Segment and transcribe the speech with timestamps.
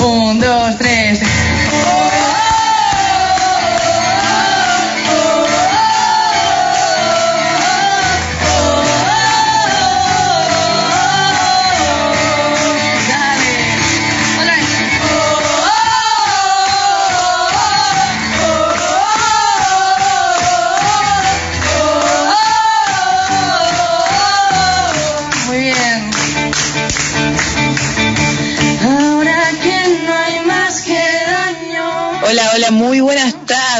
[0.00, 1.20] un, dos, tres.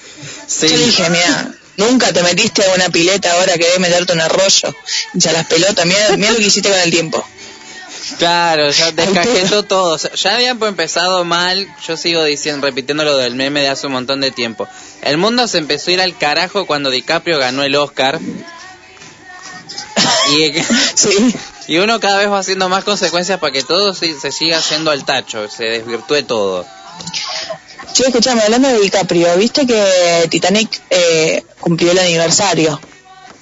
[0.48, 0.68] Sí.
[0.68, 4.76] Yo dije, mira, nunca te metiste a una pileta, ahora querés meterte un arroyo.
[5.14, 7.26] Ya las pelotas, mira, mira lo que hiciste con el tiempo.
[8.18, 9.98] Claro, ya descajetó todo.
[9.98, 11.68] Ya habían empezado mal.
[11.88, 14.68] Yo sigo diciendo, repitiendo lo del meme de hace un montón de tiempo.
[15.02, 18.20] El mundo se empezó a ir al carajo cuando DiCaprio ganó el Oscar.
[20.32, 20.54] Y,
[20.96, 21.34] Sí.
[21.70, 24.90] Y uno cada vez va haciendo más consecuencias para que todo se, se siga haciendo
[24.92, 26.66] al tacho, se desvirtúe todo.
[27.94, 32.82] Che, escuchame, hablando de DiCaprio, viste que Titanic eh, cumplió el aniversario.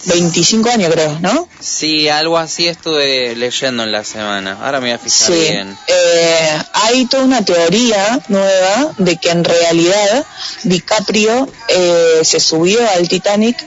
[0.06, 1.50] 25 años creo, ¿no?
[1.60, 4.58] Sí, algo así estuve leyendo en la semana.
[4.62, 5.40] Ahora me voy a fijar Sí.
[5.40, 5.78] bien.
[5.88, 10.26] Eh, hay toda una teoría nueva de que en realidad
[10.64, 13.58] DiCaprio eh, se subió al Titanic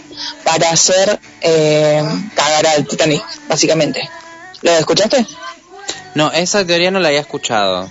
[0.45, 2.03] para hacer eh,
[2.35, 4.09] cagar al Titanic, básicamente.
[4.63, 5.27] ¿Lo escuchaste?
[6.15, 7.91] No, esa teoría no la había escuchado.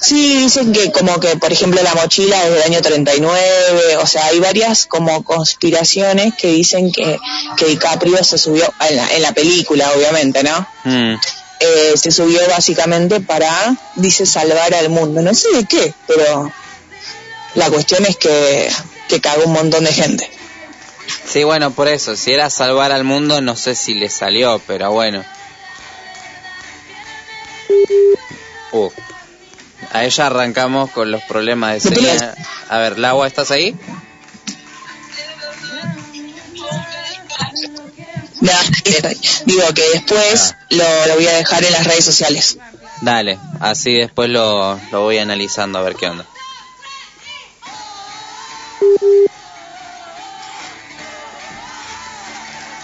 [0.00, 4.26] Sí, dicen que como que, por ejemplo, la mochila es del año 39, o sea,
[4.26, 7.18] hay varias como conspiraciones que dicen que,
[7.56, 10.66] que DiCaprio se subió, en la, en la película, obviamente, ¿no?
[10.84, 11.14] Mm.
[11.60, 15.22] Eh, se subió básicamente para, dice, salvar al mundo.
[15.22, 16.52] No sé de qué, pero
[17.54, 18.70] la cuestión es que,
[19.08, 20.30] que cagó un montón de gente.
[21.32, 24.90] Sí, bueno, por eso, si era salvar al mundo, no sé si le salió, pero
[24.90, 25.24] bueno.
[28.72, 28.90] Uh,
[29.92, 32.34] a ella arrancamos con los problemas de No señal.
[32.68, 33.74] A ver, Laura, ¿estás ahí?
[38.42, 38.62] Nada,
[39.46, 42.58] Digo que después lo, lo voy a dejar en las redes sociales.
[43.00, 46.26] Dale, así después lo, lo voy analizando a ver qué onda.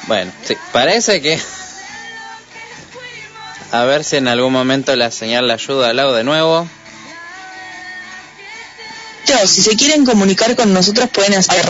[0.08, 1.38] Bueno, sí, parece que...
[3.70, 6.66] A ver si en algún momento la señal le ayuda al lado de nuevo.
[9.26, 11.62] Chao, si se quieren comunicar con nosotros pueden hacer...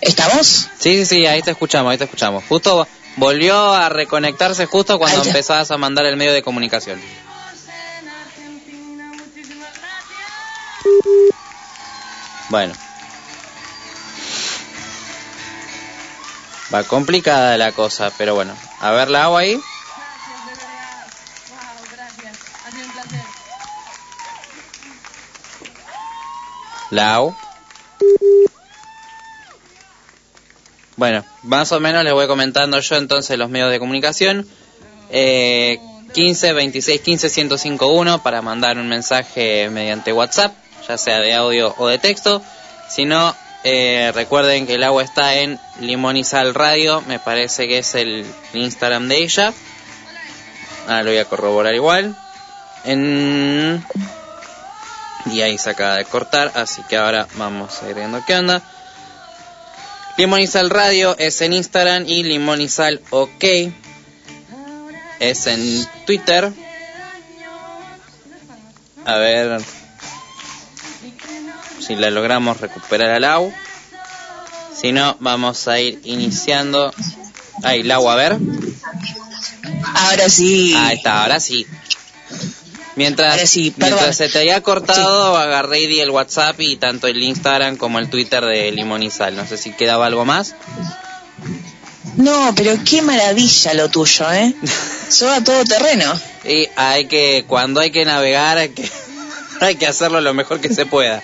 [0.00, 0.68] ¿Estamos?
[0.78, 2.44] Sí, sí, sí, ahí te escuchamos, ahí te escuchamos.
[2.48, 2.86] Justo
[3.16, 7.00] volvió a reconectarse justo cuando empezabas a mandar el medio de comunicación.
[12.48, 12.74] Bueno.
[16.72, 18.54] Va complicada la cosa, pero bueno.
[18.80, 19.60] A ver la agua ahí.
[26.90, 27.34] Lau.
[30.96, 34.46] Bueno, más o menos les voy comentando yo entonces los medios de comunicación.
[35.10, 35.78] Eh,
[36.12, 40.54] 15 26 15 1051 para mandar un mensaje mediante WhatsApp,
[40.86, 42.42] ya sea de audio o de texto.
[42.88, 43.34] Si no,
[43.64, 48.26] eh, recuerden que el agua está en Limón Sal Radio, me parece que es el
[48.54, 49.52] Instagram de ella.
[50.86, 52.16] Ahora lo voy a corroborar igual.
[52.84, 53.84] En...
[55.26, 58.60] Y ahí se acaba de cortar, así que ahora vamos a ir viendo qué onda.
[60.18, 63.44] Limonizal Radio es en Instagram y Limonizal OK
[65.20, 66.52] es en Twitter.
[69.04, 69.60] A ver
[71.82, 73.52] si la logramos recuperar al AU.
[74.74, 76.92] Si no, vamos a ir iniciando.
[77.62, 78.38] Ahí, Lau, a ver.
[79.94, 80.74] Ahora sí.
[80.76, 81.66] Ahí está, ahora sí.
[82.94, 87.06] Mientras, Ahora sí, mientras se te haya cortado, agarré y di el WhatsApp y tanto
[87.06, 89.34] el Instagram como el Twitter de Limonizal.
[89.34, 90.54] No sé si quedaba algo más.
[92.16, 94.54] No, pero qué maravilla lo tuyo, ¿eh?
[95.08, 96.12] Sos a todo terreno.
[96.44, 98.88] Y hay que, cuando hay que navegar, hay que,
[99.60, 101.22] hay que hacerlo lo mejor que se pueda.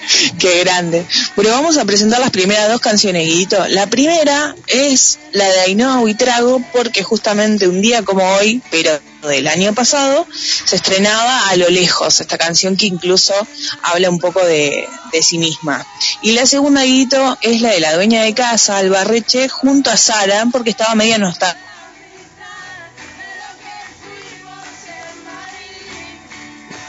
[0.38, 1.06] Qué grande.
[1.36, 3.66] Bueno, vamos a presentar las primeras dos canciones, Guidito.
[3.68, 8.98] La primera es la de Ainhoa Huitrago, porque justamente un día como hoy, pero
[9.28, 13.34] del año pasado, se estrenaba A lo lejos, esta canción que incluso
[13.82, 14.88] habla un poco de,
[15.20, 15.86] sí misma.
[16.22, 19.96] Y la segunda, Guidito, es la de la dueña de casa, Alba Reche, junto a
[19.96, 21.60] Sara, porque estaba media nostálgica.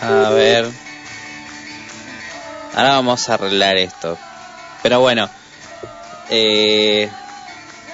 [0.02, 0.83] A ver.
[2.76, 4.18] Ahora vamos a arreglar esto.
[4.82, 5.30] Pero bueno.
[6.30, 7.10] Eh,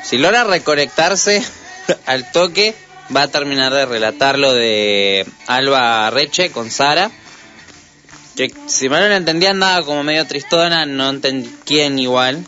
[0.04, 1.44] si logra reconectarse
[2.06, 2.76] al toque,
[3.16, 7.12] va a terminar de relatar lo de Alba Reche con Sara.
[8.36, 12.46] Que si mal no lo entendían nada como medio tristona, no entendí quién igual.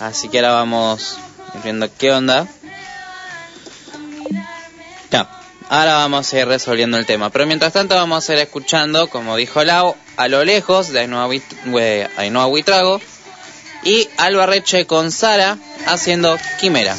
[0.00, 1.18] Así que ahora vamos
[1.62, 2.48] viendo qué onda.
[5.72, 7.30] Ahora vamos a ir resolviendo el tema.
[7.30, 11.26] Pero mientras tanto vamos a ir escuchando, como dijo Lau, a lo lejos de Ainhoa
[11.26, 13.00] Huit- Ainhoa Huitrago
[13.82, 16.94] y Alba Reche con Sara haciendo Quimera.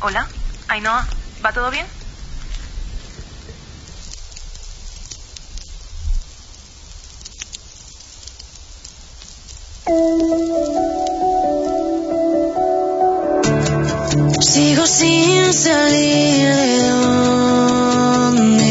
[0.00, 0.28] Hola,
[0.68, 1.06] Ainhoa,
[1.44, 1.86] ¿va todo bien?
[14.40, 18.67] Sigo sin salir de donde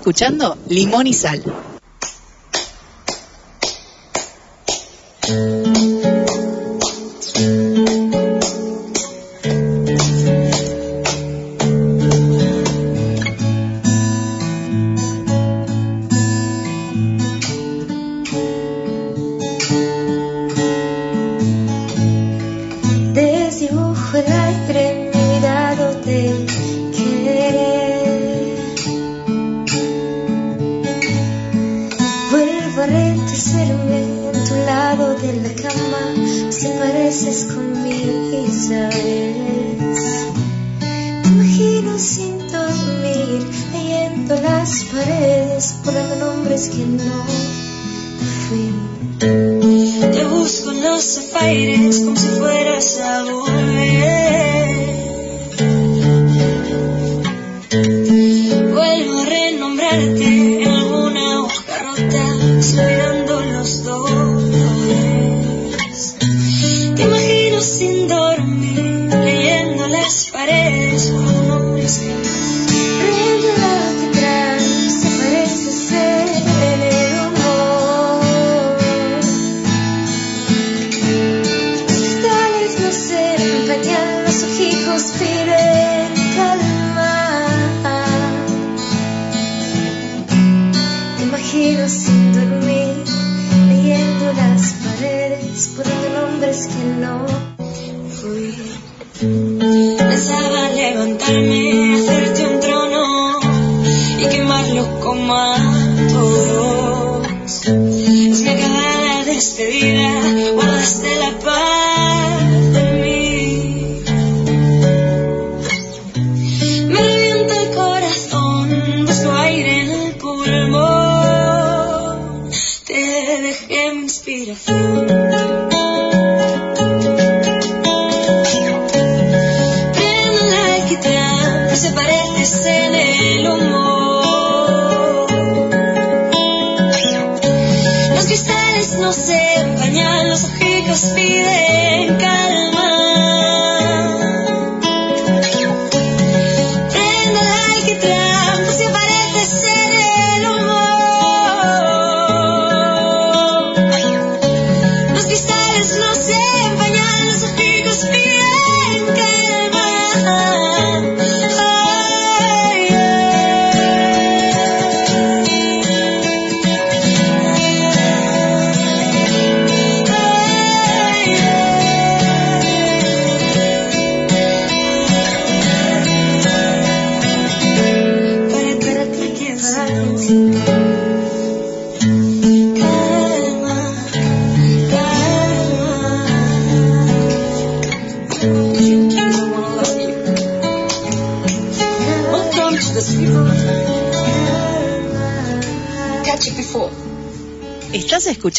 [0.00, 1.69] escuchando Limón y Sal.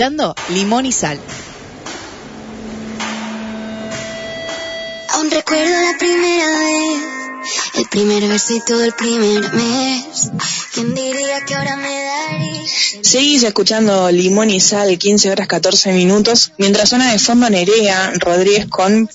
[0.02, 1.20] Escuchando Limón y Sal.
[5.10, 7.02] Aún recuerdo la primera vez,
[7.76, 10.32] el primer besito del primer mes.
[10.74, 12.62] ¿Quién diría que ahora me daría?
[13.04, 18.66] Seguís escuchando Limón y Sal, 15 horas 14 minutos, mientras suena de fondo Nerea Rodríguez
[18.70, 19.08] con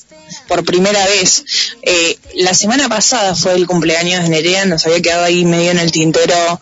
[0.48, 1.44] por primera vez.
[1.82, 5.78] Eh, la semana pasada fue el cumpleaños de Nerea, nos había quedado ahí medio en
[5.78, 6.60] el tintero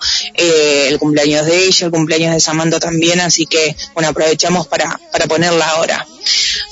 [0.84, 5.00] eh, el cumpleaños de ella, el cumpleaños de Samantha también, así que bueno, aprovechamos para,
[5.12, 6.06] para ponerla ahora.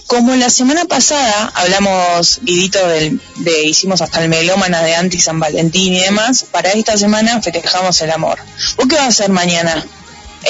[0.06, 5.40] Como la semana pasada hablamos, Guidito, del, de, hicimos hasta el melómana de anti San
[5.40, 8.38] Valentín y demás, para esta semana festejamos el amor.
[8.76, 9.84] ¿Vos qué vas a hacer mañana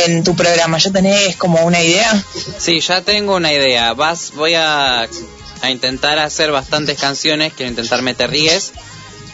[0.07, 0.78] en tu programa?
[0.78, 2.25] ¿Ya tenés como una idea?
[2.59, 3.92] Sí, ya tengo una idea.
[3.95, 5.09] Vas, voy a,
[5.62, 8.73] a intentar hacer bastantes canciones, quiero intentar meter ríes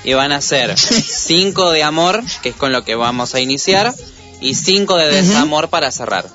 [0.05, 3.95] y van a ser cinco de amor, que es con lo que vamos a iniciar,
[4.41, 6.29] y cinco de desamor para cerrar.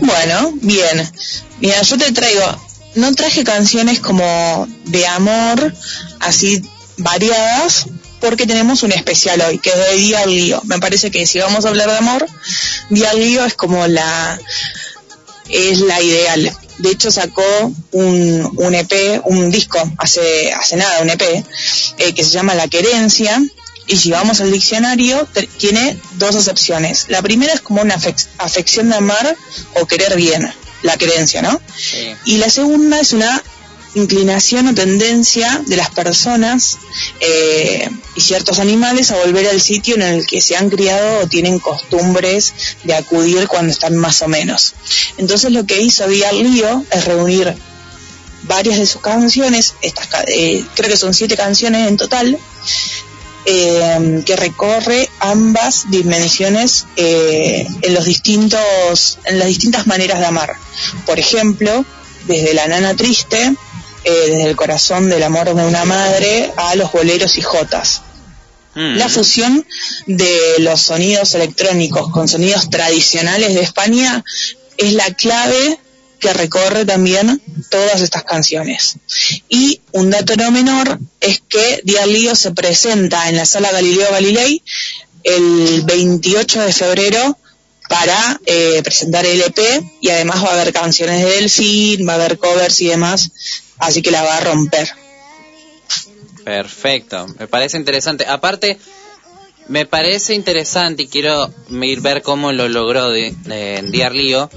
[0.00, 1.10] Bueno, bien.
[1.60, 2.44] Mira, yo te traigo,
[2.94, 5.74] no traje canciones como de amor,
[6.20, 6.62] así
[6.96, 7.86] variadas,
[8.20, 10.60] porque tenemos un especial hoy, que es de Día al Lío.
[10.64, 12.26] Me parece que si vamos a hablar de amor,
[12.90, 14.40] Día al Lío es como la,
[15.48, 16.56] es la ideal.
[16.78, 17.42] De hecho sacó
[17.90, 21.22] un, un EP, un disco, hace, hace nada, un EP,
[21.98, 23.42] eh, que se llama La Querencia,
[23.88, 25.26] y si vamos al diccionario,
[25.58, 27.06] tiene dos acepciones.
[27.08, 29.36] La primera es como una afec- afección de amar
[29.80, 30.48] o querer bien,
[30.82, 31.60] la creencia, ¿no?
[31.76, 32.14] Sí.
[32.24, 33.42] Y la segunda es una
[33.94, 36.76] inclinación o tendencia de las personas
[37.20, 41.26] eh, y ciertos animales a volver al sitio en el que se han criado o
[41.26, 42.52] tienen costumbres
[42.84, 44.74] de acudir cuando están más o menos.
[45.16, 47.54] Entonces lo que hizo Díaz Lío es reunir
[48.42, 52.38] varias de sus canciones, estas, eh, creo que son siete canciones en total,
[53.50, 60.54] eh, que recorre ambas dimensiones eh, en los distintos, en las distintas maneras de amar.
[61.06, 61.82] Por ejemplo,
[62.26, 63.54] desde la nana triste,
[64.04, 68.02] desde el corazón del amor de una madre a los boleros y jotas.
[68.74, 68.96] Mm.
[68.96, 69.66] La fusión
[70.06, 74.22] de los sonidos electrónicos con sonidos tradicionales de España
[74.76, 75.80] es la clave
[76.18, 78.96] que recorre también todas estas canciones.
[79.48, 84.62] Y un dato no menor es que Lío se presenta en la sala Galileo Galilei
[85.24, 87.38] el 28 de febrero
[87.88, 89.58] para eh, presentar el EP
[90.00, 93.30] y además va a haber canciones de Delfín, va a haber covers y demás,
[93.78, 94.90] así que la va a romper.
[96.44, 98.26] Perfecto, me parece interesante.
[98.26, 98.78] Aparte,
[99.68, 103.32] me parece interesante y quiero ver cómo lo logró de
[104.12, 104.50] Lío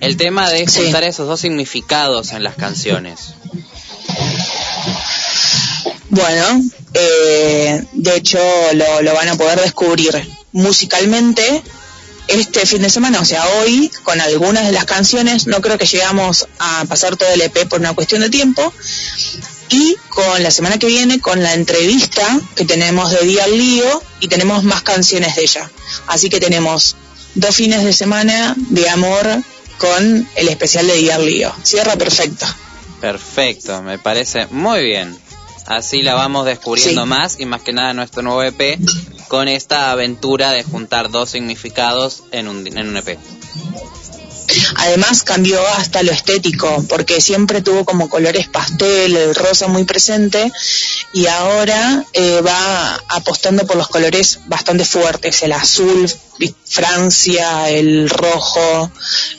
[0.00, 3.34] el tema de juntar esos dos significados en las canciones.
[6.10, 6.62] Bueno,
[6.94, 8.38] eh, de hecho
[8.74, 10.10] lo, lo, van a poder descubrir
[10.52, 11.62] musicalmente
[12.28, 15.86] este fin de semana, o sea, hoy, con algunas de las canciones, no creo que
[15.86, 18.72] llegamos a pasar todo el EP por una cuestión de tiempo,
[19.70, 24.02] y con la semana que viene, con la entrevista que tenemos de Día al Lío,
[24.20, 25.70] y tenemos más canciones de ella.
[26.06, 26.96] Así que tenemos
[27.34, 29.42] dos fines de semana de amor
[29.78, 31.52] con el especial de Día Lío.
[31.62, 32.46] Cierra perfecto.
[33.00, 35.16] Perfecto, me parece muy bien.
[35.66, 38.78] Así la vamos descubriendo más y más que nada nuestro nuevo EP
[39.28, 43.18] con esta aventura de juntar dos significados en un, en un EP.
[44.76, 50.50] Además cambió hasta lo estético, porque siempre tuvo como colores pastel, el rosa muy presente,
[51.12, 56.10] y ahora eh, va apostando por los colores bastante fuertes, el azul,
[56.64, 58.90] Francia, el rojo,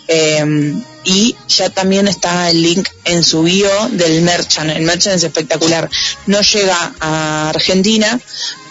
[0.08, 4.70] eh, y ya también está el link en su bio del Merchant.
[4.70, 5.90] El Merchant es espectacular.
[6.28, 8.20] No llega a Argentina,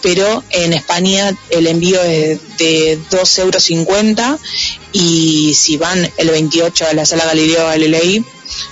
[0.01, 4.41] pero en España el envío es de 2,50 euros
[4.93, 8.23] y si van el 28 a la sala Galileo Galilei,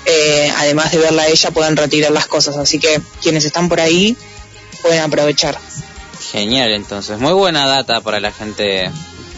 [0.06, 2.58] eh, además de verla a ella, pueden retirar las cosas.
[2.58, 4.16] Así que quienes están por ahí
[4.82, 5.58] pueden aprovechar.
[6.32, 7.20] Genial, entonces.
[7.20, 8.92] Muy buena data para la gente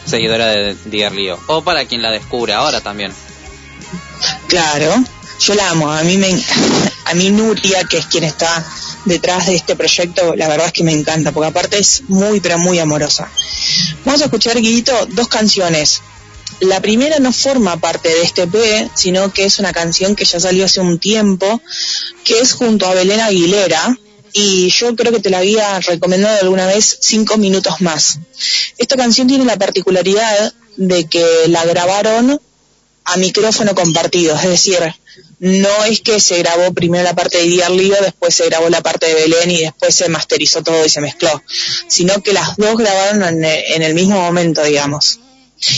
[0.06, 1.14] seguidora de Dear
[1.48, 3.14] O para quien la descubre ahora también.
[4.48, 5.04] Claro,
[5.40, 5.92] yo la amo.
[5.92, 6.30] A mí, me,
[7.06, 8.66] a mí Nuria, que es quien está
[9.06, 12.58] detrás de este proyecto, la verdad es que me encanta, porque aparte es muy, pero
[12.58, 13.32] muy amorosa.
[14.06, 16.02] Vamos a escuchar, Guidito, dos canciones.
[16.62, 20.40] La primera no forma parte de este P, sino que es una canción que ya
[20.40, 21.62] salió hace un tiempo,
[22.24, 23.98] que es junto a Belén Aguilera,
[24.34, 28.20] y yo creo que te la había recomendado alguna vez cinco minutos más.
[28.78, 32.39] Esta canción tiene la particularidad de que la grabaron
[33.06, 34.80] a micrófono compartido, es decir,
[35.39, 38.82] no es que se grabó primero la parte de Diar Lío, después se grabó la
[38.82, 41.42] parte de Belén y después se masterizó todo y se mezcló,
[41.88, 45.20] sino que las dos grabaron en, el mismo momento, digamos.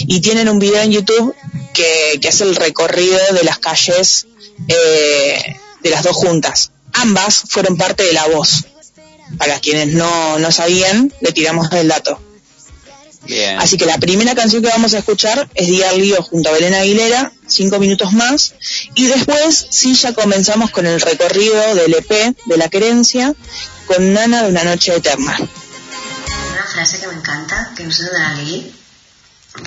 [0.07, 1.35] Y tienen un video en YouTube
[1.73, 4.27] que, que hace el recorrido de las calles
[4.67, 6.70] eh, de las dos juntas.
[6.93, 8.65] Ambas fueron parte de la voz.
[9.37, 12.19] Para quienes no, no sabían, le tiramos el dato.
[13.59, 16.73] Así que la primera canción que vamos a escuchar es Día Lío junto a Belén
[16.73, 18.55] Aguilera, cinco minutos más,
[18.95, 23.33] y después sí ya comenzamos con el recorrido del EP de la querencia
[23.85, 25.37] con Nana de una noche eterna.
[25.37, 28.75] Una frase que me encanta, que no sé dónde la leí,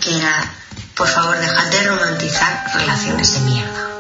[0.01, 0.55] que era,
[0.97, 3.94] por favor, dejad de romantizar relaciones de mierda.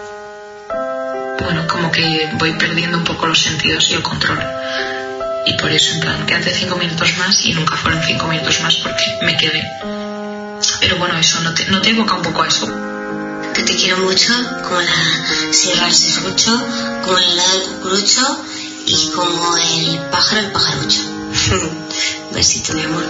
[1.44, 4.42] Bueno, como que voy perdiendo un poco los sentidos y el control.
[5.44, 8.76] Y por eso en plan quédate cinco minutos más y nunca fueron cinco minutos más
[8.76, 9.62] porque me quedé.
[10.80, 12.66] Pero bueno eso no te, no te evoca un poco a eso.
[13.52, 16.50] Que te quiero mucho como la sierra del serrucho
[17.04, 18.44] como el helado cucurucho
[18.86, 21.00] y como el pájaro el pajarucho.
[22.32, 23.04] Besito mi amor.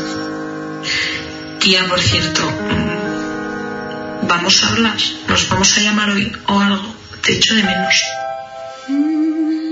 [1.60, 4.96] Tía por cierto mm, vamos a hablar.
[5.28, 6.94] Nos vamos a llamar hoy o algo.
[7.22, 8.02] Te echo de menos
[8.86, 9.63] quedado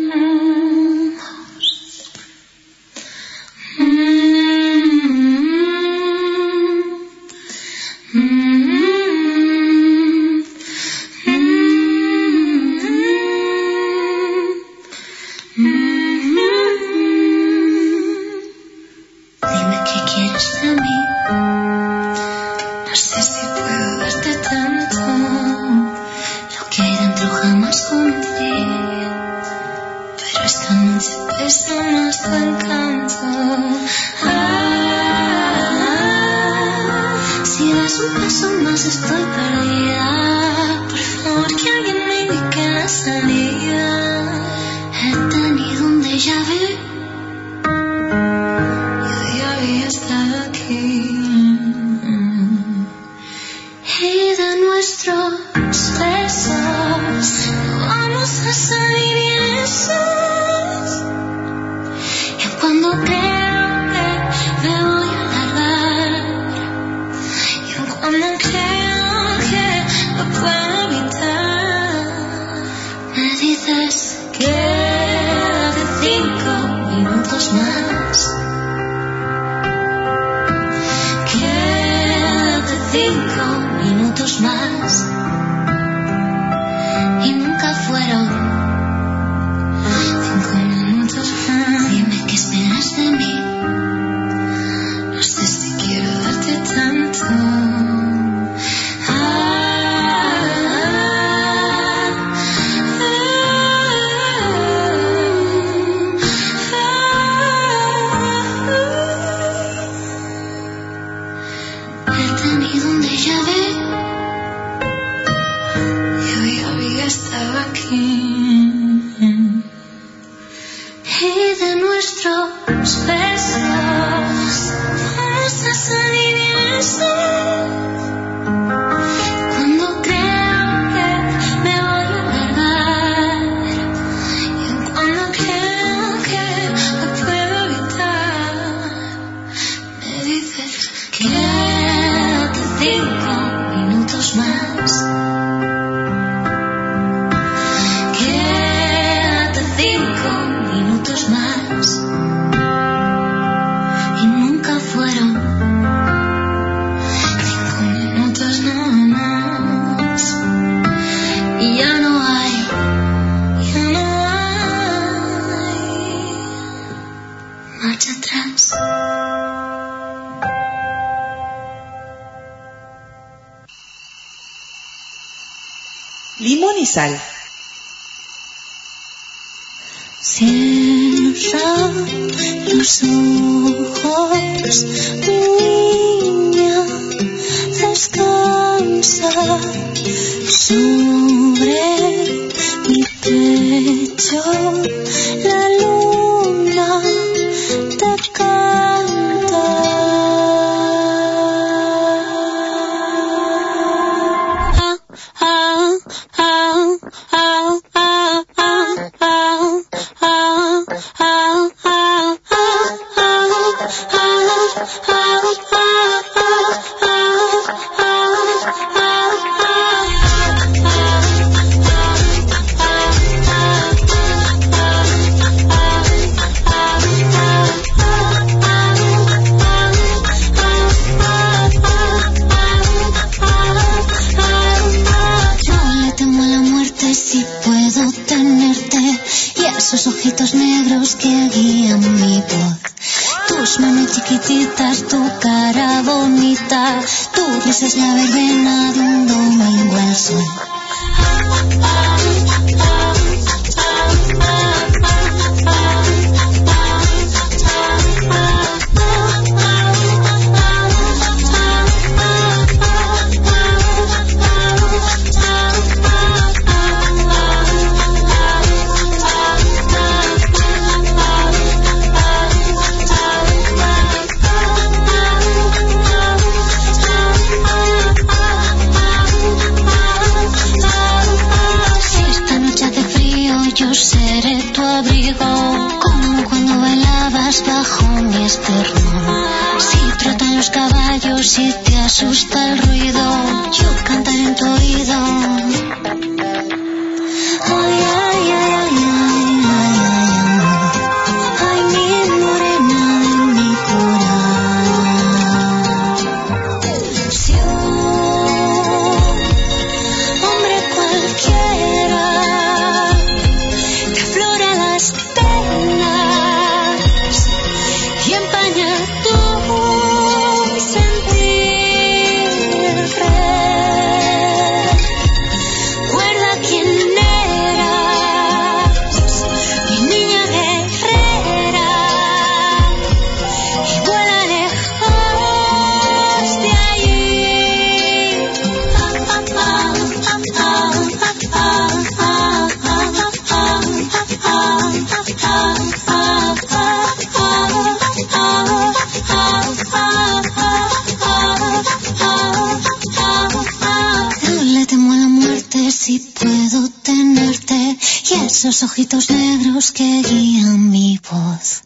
[358.83, 361.83] ojitos negros que guían mi voz.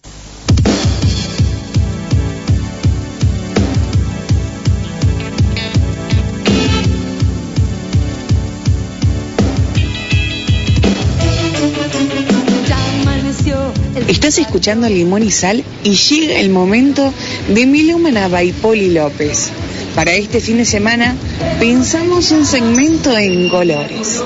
[14.08, 17.12] Estás escuchando Limón y Sal y llega el momento
[17.48, 19.50] de Melómana by Poli López.
[19.94, 21.16] Para este fin de semana
[21.58, 24.22] pensamos un segmento en colores.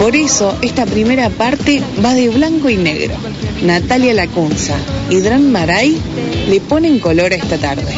[0.00, 3.12] Por eso, esta primera parte va de blanco y negro.
[3.62, 4.74] Natalia Lacunza
[5.10, 5.94] y Dran Maray
[6.48, 7.92] le ponen color a esta tarde.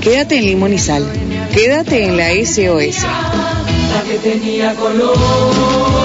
[0.00, 1.06] Quédate en Limón y Sal.
[1.54, 3.04] Quédate en la SOS.
[3.04, 6.03] La que tenía color.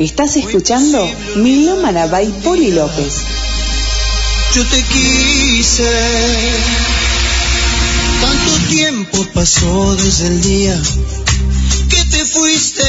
[0.00, 0.98] Estás escuchando
[1.36, 3.16] Milómana by Poli López.
[4.54, 5.92] Yo te quise.
[8.22, 10.82] Tanto tiempo pasó desde el día
[11.90, 12.82] que te fuiste.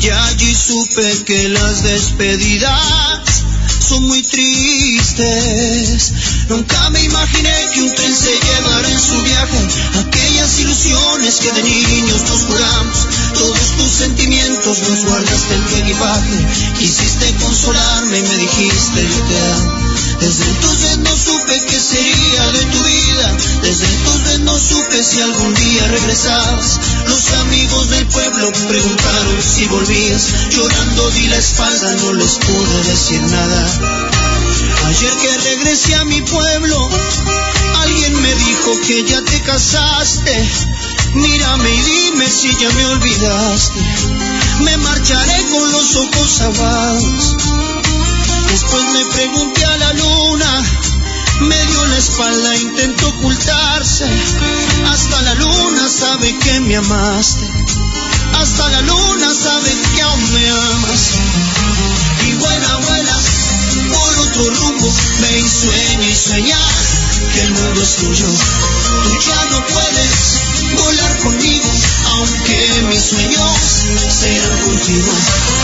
[0.00, 3.44] Y allí supe que las despedidas
[3.86, 6.12] son muy tristes.
[6.48, 9.68] Nunca me imaginé que un tren se llevara en su viaje
[10.58, 13.08] ilusiones que de niños nos juramos.
[13.34, 16.46] Todos tus sentimientos los guardaste en tu equipaje.
[16.78, 19.84] Quisiste consolarme y me dijiste yo te amo.
[20.20, 23.36] Desde entonces no supe qué sería de tu vida.
[23.62, 26.80] Desde entonces no supe si algún día regresabas.
[27.08, 30.50] Los amigos del pueblo preguntaron si volvías.
[30.50, 34.14] Llorando di la espalda, no les pude decir nada.
[34.86, 36.88] Ayer que regresé a mi pueblo,
[37.84, 40.50] alguien me dijo que ya te casaste.
[41.14, 43.80] Mírame y dime si ya me olvidaste.
[44.60, 47.36] Me marcharé con los ojos aguados.
[48.50, 50.62] Después me pregunté a la luna,
[51.40, 54.08] me dio la espalda, intentó ocultarse.
[54.92, 57.46] Hasta la luna sabe que me amaste.
[58.40, 61.02] Hasta la luna sabe que aún me amas.
[62.28, 63.16] Y vuela, vuela
[63.92, 64.92] por otro rumbo.
[65.20, 66.58] Ven, sueña y sueña
[67.34, 68.26] que el mundo es tuyo.
[68.26, 71.70] Tú ya no puedes volar conmigo,
[72.10, 73.50] aunque mis sueños
[74.08, 75.63] serán contigo.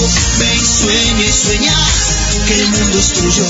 [0.00, 0.08] Otro rumbo,
[0.38, 1.76] ve y sueña y sueña
[2.46, 3.46] que el mundo es tuyo.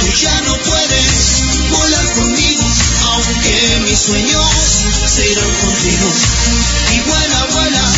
[0.00, 2.64] Tú ya no puedes volar conmigo,
[3.12, 4.50] aunque mis sueños
[5.06, 6.12] se irán contigo.
[6.94, 7.92] Y vuela, vuela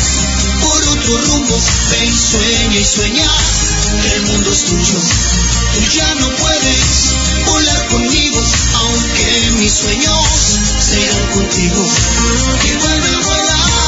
[0.62, 3.30] por otro rumbo, ve y sueña y sueña
[4.02, 5.00] que el mundo es tuyo.
[5.74, 7.14] Tú ya no puedes
[7.46, 8.42] volar conmigo,
[8.74, 10.24] aunque mis sueños
[10.80, 11.88] se irán contigo.
[12.64, 13.00] Y vuela.
[13.20, 13.79] Vuela,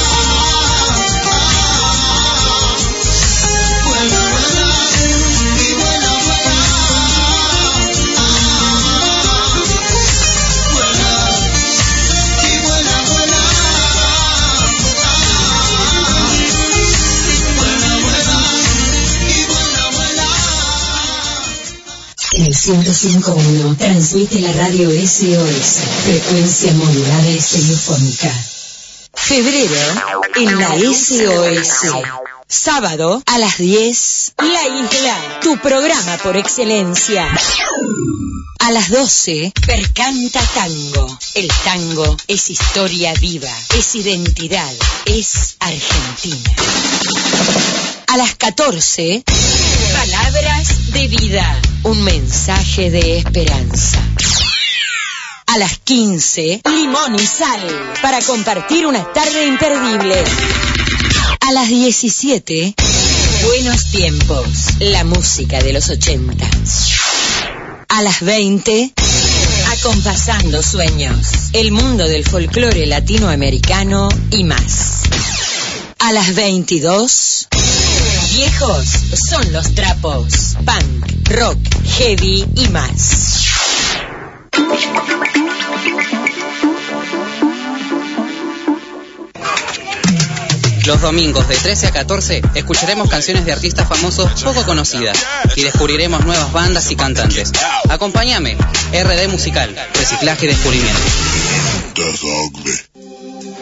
[22.63, 28.33] 105.1 transmite la radio SOS, frecuencia modulada telefónica.
[29.15, 29.75] Febrero
[30.37, 31.93] en la SOS.
[32.47, 34.35] Sábado a las 10.
[34.39, 37.27] La Isla, tu programa por excelencia.
[38.61, 41.19] A las 12, Percanta Tango.
[41.35, 44.73] El tango es historia viva, es identidad,
[45.07, 46.53] es Argentina.
[48.07, 49.25] A las 14,
[50.05, 51.63] Palabras de vida.
[51.85, 54.01] Un mensaje de esperanza.
[55.47, 57.61] A las 15, Limón y Sal.
[58.03, 60.17] Para compartir una tarde imperdible.
[61.39, 62.75] A las 17,
[63.45, 64.49] Buenos Tiempos.
[64.81, 66.51] La música de los 80.
[67.89, 68.93] A las 20,
[69.79, 71.29] Acompasando Sueños.
[71.53, 75.03] El mundo del folclore latinoamericano y más.
[76.01, 77.47] A las 22,
[78.35, 78.87] Viejos
[79.29, 80.57] son los trapos.
[80.65, 83.47] Punk, rock, heavy y más.
[90.87, 95.19] Los domingos de 13 a 14 escucharemos canciones de artistas famosos poco conocidas
[95.55, 97.53] y descubriremos nuevas bandas y cantantes.
[97.91, 98.57] Acompáñame,
[98.93, 101.01] RD Musical, Reciclaje y Descubrimiento.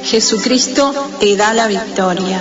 [0.05, 2.41] Jesucristo te da la victoria.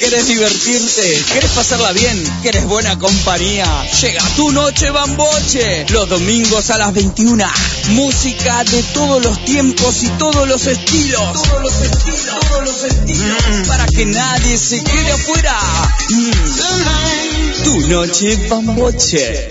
[0.00, 1.24] ¿Quieres divertirte?
[1.30, 2.24] ¿Quieres pasarla bien?
[2.40, 3.66] ¿Quieres buena compañía?
[4.00, 5.84] Llega tu noche bamboche.
[5.90, 7.44] Los domingos a las 21.
[7.90, 11.42] Música de todos los tiempos y todos los estilos.
[11.42, 12.40] Todos los estilos.
[12.48, 13.68] Todos los estilos.
[13.68, 15.60] Para que nadie se quede afuera.
[16.08, 17.62] Mm.
[17.64, 19.50] Tu noche bamboche.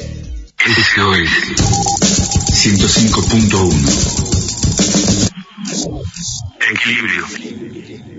[0.65, 1.29] SOS
[2.53, 4.49] 105.1
[6.71, 8.18] Equilibrio.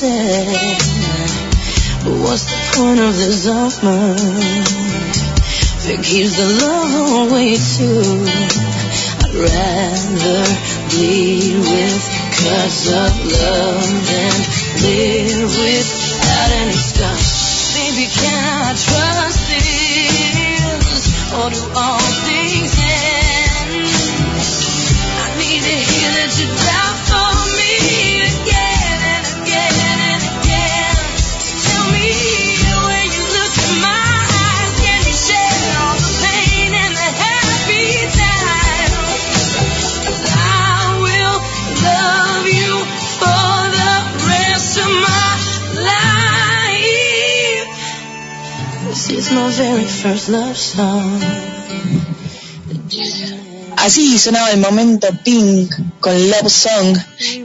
[0.00, 0.78] said.
[2.04, 4.18] But what's the point of this argument?
[5.76, 8.24] If it keeps the love away too,
[9.20, 10.40] I'd rather
[10.88, 12.00] bleed with
[12.40, 14.36] cuts of love than
[14.88, 15.99] live with
[53.76, 56.96] Así sonaba el momento Pink con Love Song.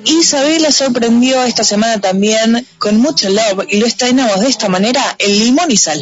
[0.06, 5.38] Isabela sorprendió esta semana también con mucho love y lo estrenamos de esta manera en
[5.40, 6.02] Limón y Sal.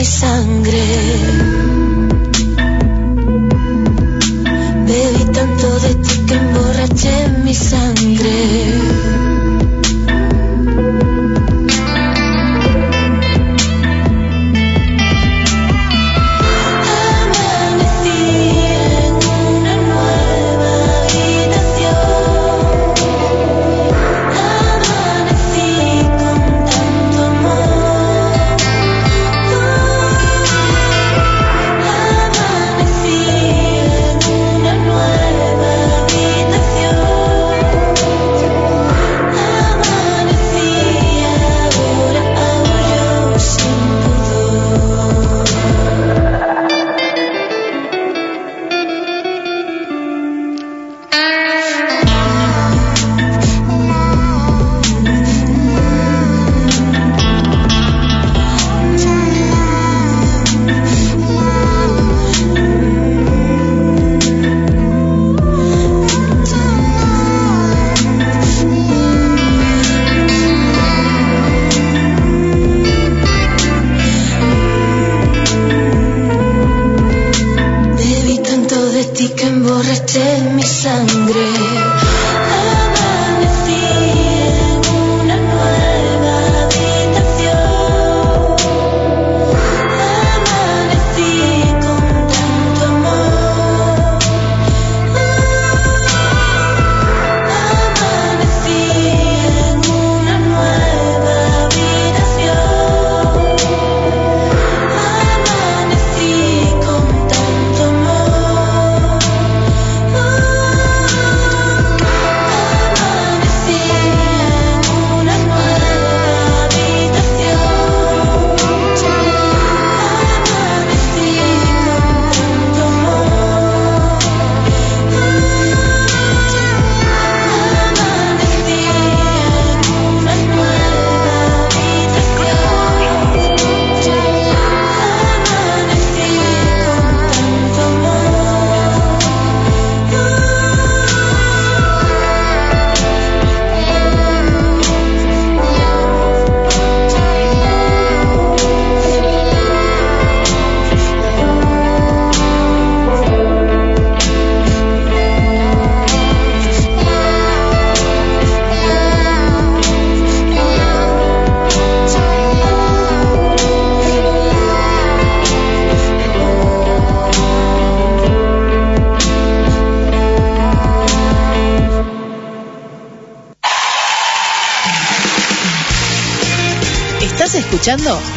[0.00, 1.39] mi sangre.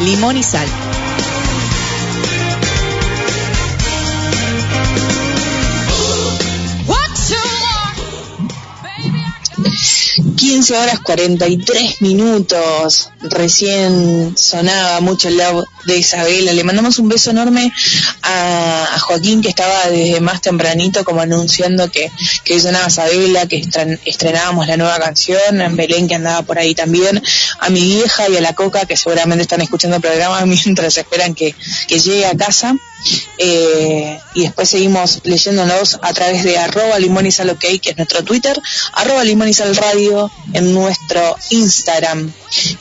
[0.04, 0.68] Limón y Sal.
[10.36, 13.10] 15 horas 43 minutos.
[13.22, 16.52] Recién sonaba mucho el lado de Isabela.
[16.52, 17.72] Le mandamos un beso enorme
[18.22, 22.10] a Joaquín que estaba desde más tempranito como anunciando que,
[22.44, 26.74] que sonaba Isabela, que estren- estrenábamos la nueva canción, en Belén que andaba por ahí
[26.74, 27.22] también,
[27.60, 31.34] a mi vieja y a la Coca que seguramente están escuchando el programa mientras esperan
[31.34, 31.54] que,
[31.88, 32.74] que llegue a casa.
[33.36, 37.96] Eh, y después seguimos leyéndonos a través de arroba limón y sal ok, que es
[37.98, 38.58] nuestro Twitter,
[38.94, 42.32] arroba limón y radio en nuestro Instagram.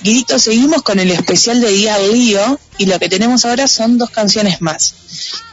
[0.02, 3.98] Guidito, seguimos con el especial de Día del Lío y lo que tenemos ahora son
[3.98, 4.96] dos canciones más.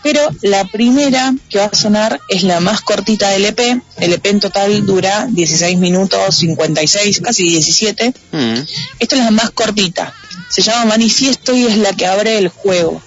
[0.03, 3.61] Pero la primera que va a sonar es la más cortita del EP.
[3.99, 8.15] El EP en total dura 16 minutos 56, casi 17.
[8.33, 8.55] Mm.
[8.99, 10.15] Esta es la más cortita.
[10.49, 13.03] Se llama Manifiesto y es la que abre el juego.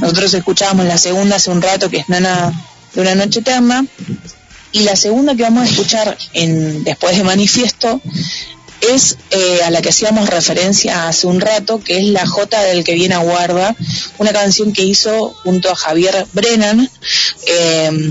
[0.00, 2.52] Nosotros escuchábamos la segunda hace un rato, que es Nana
[2.94, 3.84] de una noche eterna.
[4.72, 8.00] Y la segunda que vamos a escuchar en, después de Manifiesto
[8.92, 12.84] es eh, a la que hacíamos referencia hace un rato, que es La Jota del
[12.84, 13.74] que viene a guarda,
[14.18, 16.90] una canción que hizo junto a Javier Brennan.
[17.46, 18.10] eh,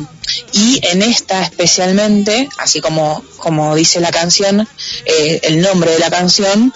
[0.51, 4.67] y en esta especialmente, así como, como dice la canción,
[5.05, 6.73] eh, el nombre de la canción,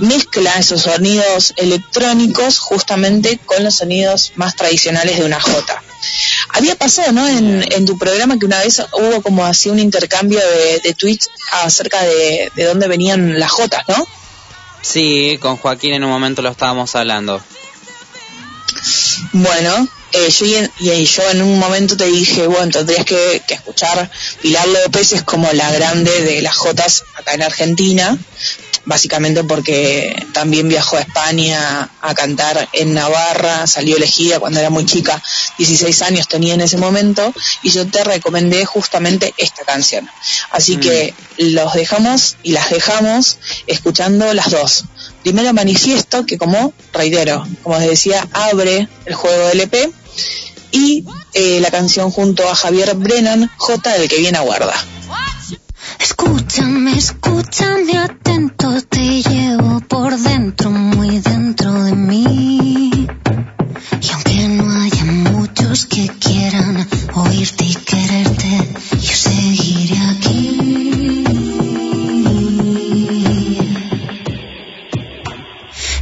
[0.00, 5.82] mezcla esos sonidos electrónicos justamente con los sonidos más tradicionales de una jota.
[6.50, 7.26] Había pasado, ¿no?
[7.28, 11.28] En, en tu programa que una vez hubo como así un intercambio de, de tweets
[11.52, 14.06] acerca de, de dónde venían las jotas, ¿no?
[14.82, 17.42] Sí, con Joaquín en un momento lo estábamos hablando.
[19.32, 23.42] Bueno, eh, yo, y en- y yo en un momento te dije, bueno, tendrías que,
[23.46, 24.10] que escuchar
[24.42, 28.16] Pilar López es como la grande de las Jotas acá en Argentina,
[28.86, 34.86] básicamente porque también viajó a España a cantar en Navarra, salió elegida cuando era muy
[34.86, 35.22] chica,
[35.58, 40.08] 16 años tenía en ese momento, y yo te recomendé justamente esta canción.
[40.50, 44.84] Así que los dejamos y las dejamos escuchando las dos.
[45.22, 49.92] Primero Manifiesto, que como, reitero, como les decía, abre el juego del EP,
[50.70, 54.74] y eh, la canción junto a Javier Brennan, J del que viene a guarda.
[55.98, 63.06] Escúchame, escúchame atento, te llevo por dentro, muy dentro de mí.
[64.02, 71.24] Y aunque no haya muchos que quieran oírte y quererte, yo seguiré aquí.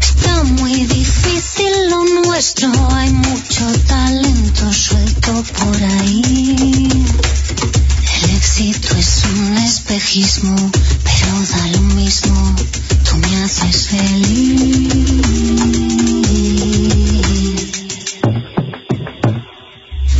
[0.00, 6.88] Está muy difícil lo nuestro, hay mucho talento suelto por ahí.
[8.46, 10.54] Éxito es un espejismo,
[11.02, 12.54] pero da lo mismo,
[13.08, 14.92] tú me haces feliz.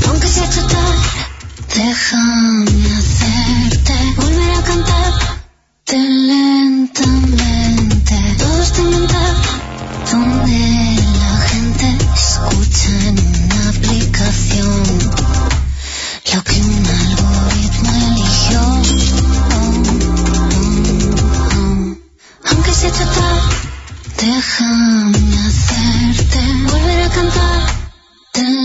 [0.08, 0.72] Aunque sea tarde,
[1.74, 6.73] déjame hacerte volver a cantarte lentamente.
[24.44, 26.40] Déjame hacerte
[26.70, 27.62] volver a cantar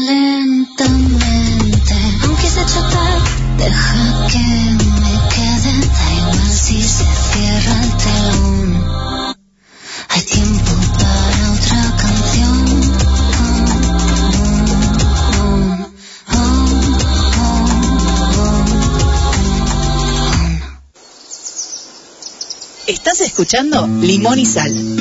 [0.10, 1.96] lentamente.
[2.24, 3.22] Aunque sea total,
[3.58, 4.48] deja que
[5.04, 5.74] me quede.
[5.98, 8.70] Da igual si se cierra el telón.
[10.10, 12.58] Hay tiempo para otra canción.
[22.88, 24.99] Estás escuchando Limón y Sal.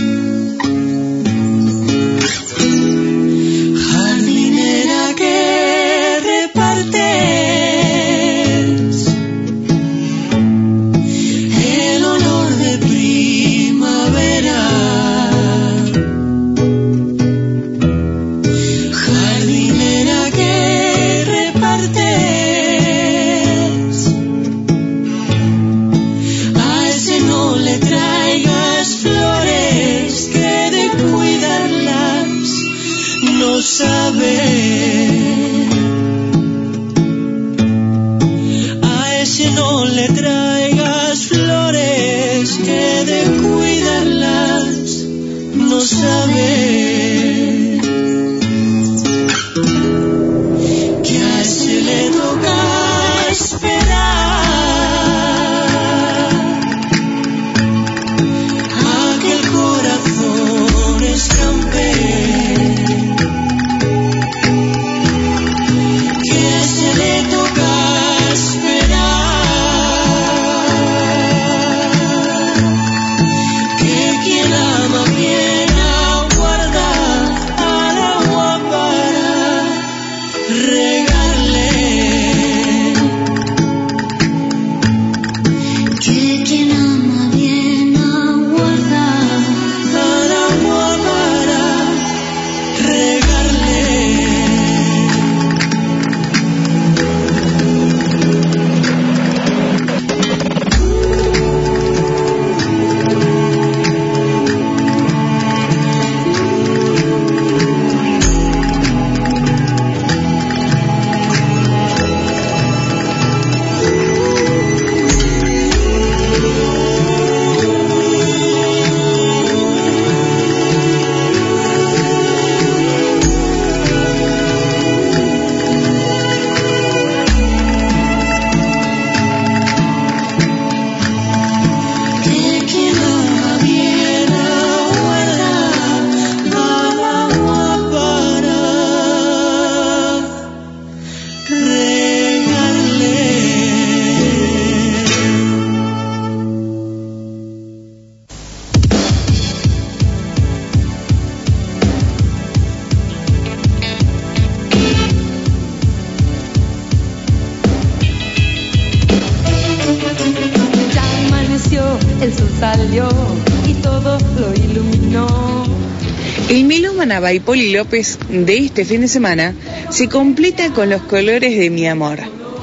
[167.41, 169.55] Poli López de este fin de semana
[169.91, 172.21] se completa con los colores de mi amor,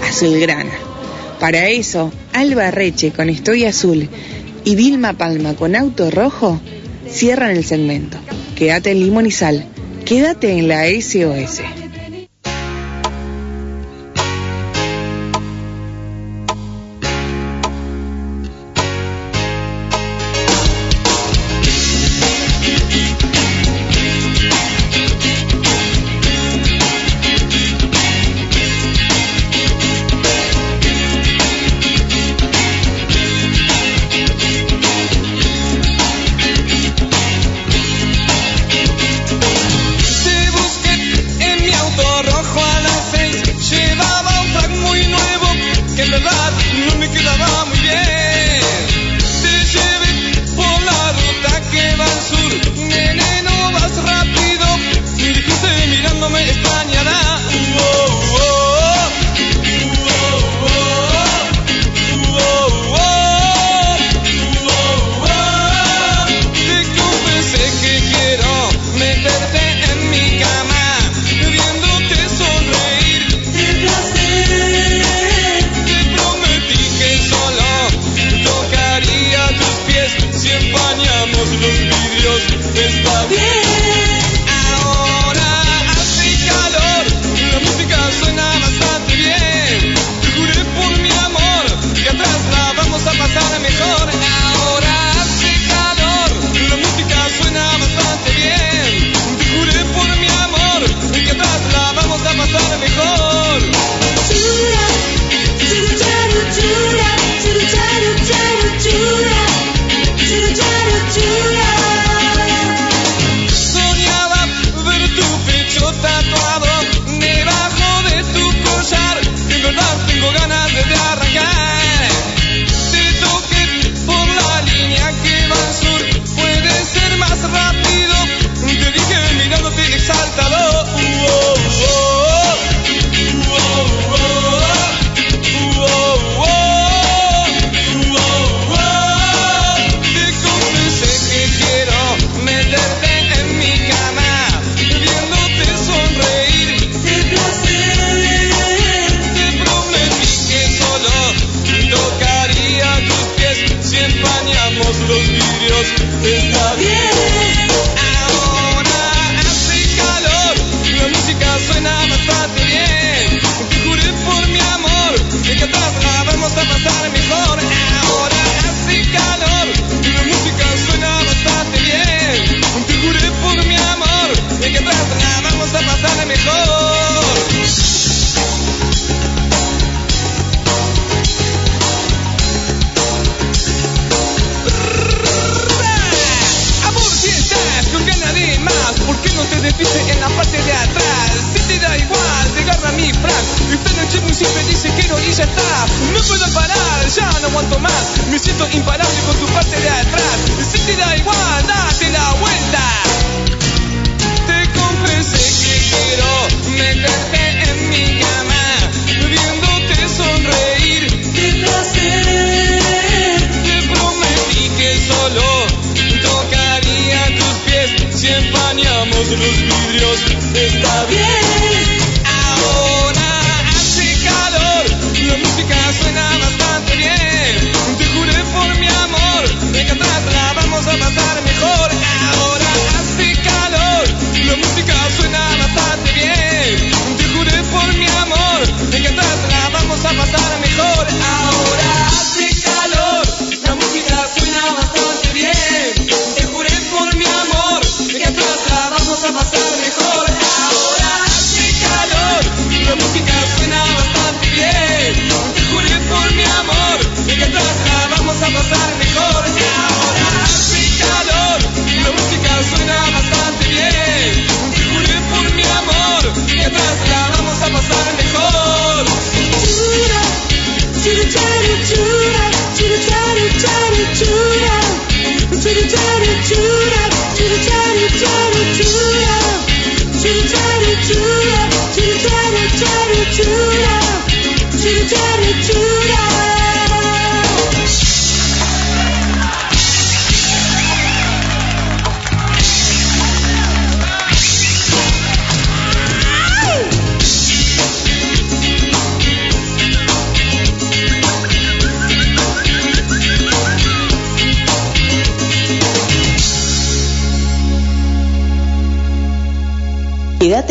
[0.08, 0.74] azulgrana.
[1.40, 4.08] Para eso, Alba Reche con Estoy Azul
[4.64, 6.60] y Vilma Palma con Auto Rojo
[7.10, 8.18] cierran el segmento.
[8.56, 9.66] Quédate en Limón y Sal,
[10.06, 11.62] quédate en la SOS.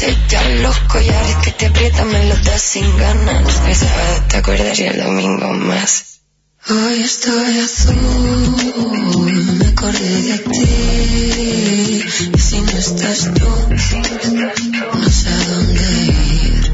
[0.00, 3.60] ya los collares que te aprietan me los das sin ganas.
[3.66, 6.20] El sábado te acuerdas y el domingo más.
[6.70, 7.96] Hoy estoy azul,
[9.58, 12.04] me acordé de ti.
[12.32, 13.48] Y si no estás tú,
[14.92, 16.72] no sé a dónde ir.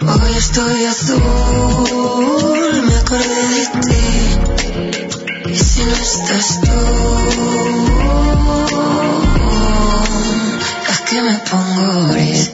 [0.00, 1.22] Hoy estoy azul,
[2.86, 4.04] me acordé de ti.
[5.52, 7.33] Y si no estás tú,
[11.24, 12.50] me pongo gris.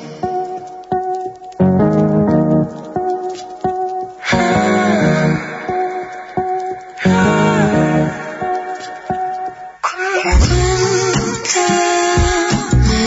[11.51, 13.05] Cuéntame,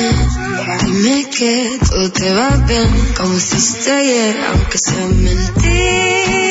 [0.83, 6.42] dime que todo te va bien, como hiciste ayer, aunque sea mentira.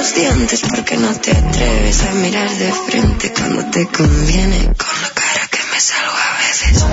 [0.00, 5.10] Los dientes porque no te atreves a mirar de frente cuando te conviene con la
[5.10, 6.84] cara que me salgo a veces.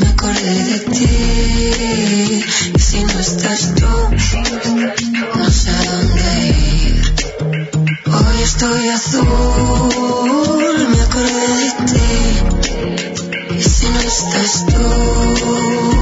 [0.00, 2.44] me acordé de ti.
[2.74, 3.86] Y si no estás tú,
[5.36, 6.74] no sé a dónde ir.
[8.06, 10.53] Hoy estoy azul,
[14.14, 15.93] estás tú.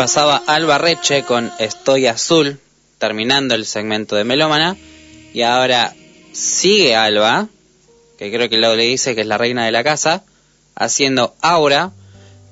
[0.00, 2.58] Pasaba Alba Reche con Estoy Azul,
[2.96, 4.74] terminando el segmento de Melómana.
[5.34, 5.94] Y ahora
[6.32, 7.48] sigue Alba,
[8.18, 10.24] que creo que le dice que es la reina de la casa,
[10.74, 11.90] haciendo Aura,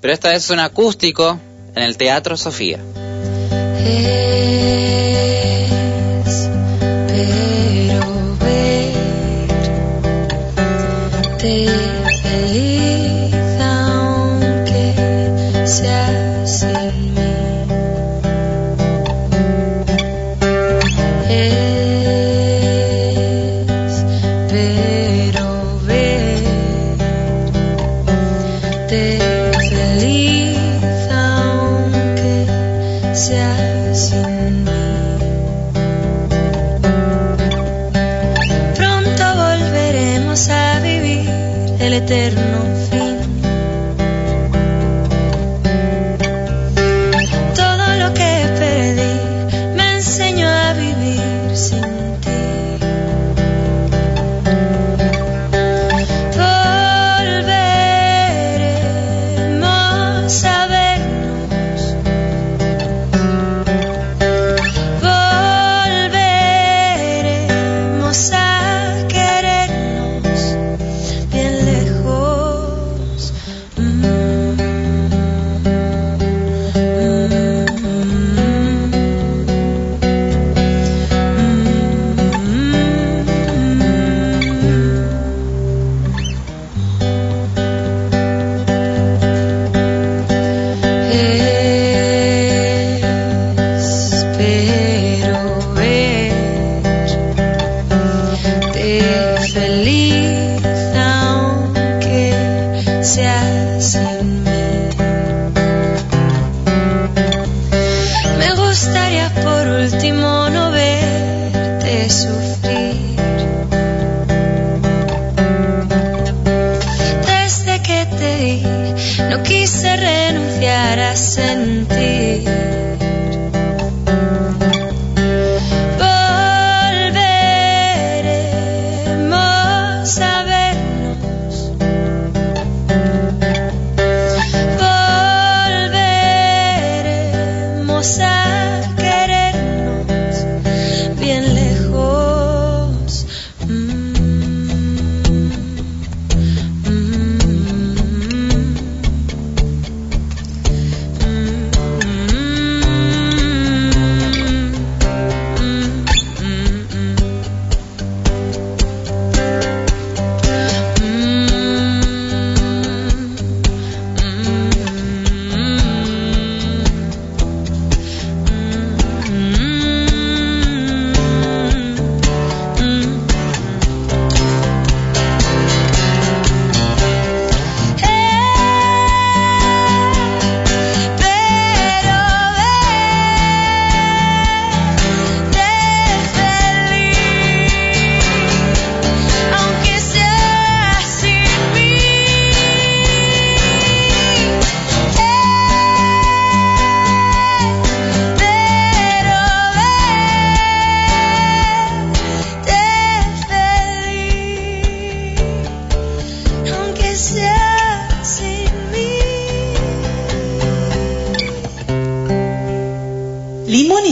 [0.02, 1.40] pero esta vez un acústico
[1.74, 2.80] en el Teatro Sofía.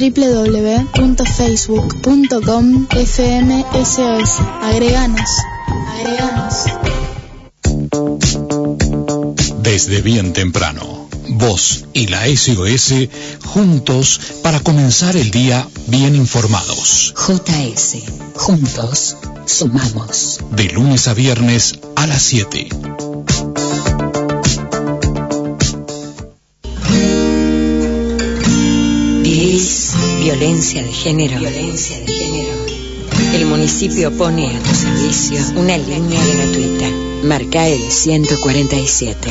[0.02, 4.30] el www.facebook.com fmsos.
[4.62, 5.30] Agreganos.
[5.94, 6.54] Agreganos.
[9.62, 12.94] Desde bien temprano, vos y la SOS
[13.44, 17.14] juntos para comenzar el día bien informados.
[17.14, 17.98] JS.
[18.34, 19.16] Juntos
[19.46, 20.40] sumamos.
[20.50, 22.68] De lunes a viernes a las 7.
[29.22, 29.92] Vivís
[30.22, 31.38] violencia de género.
[31.38, 32.48] Violencia de género.
[33.34, 36.88] El municipio pone a tu servicio una línea gratuita.
[37.24, 39.30] Marca el 147.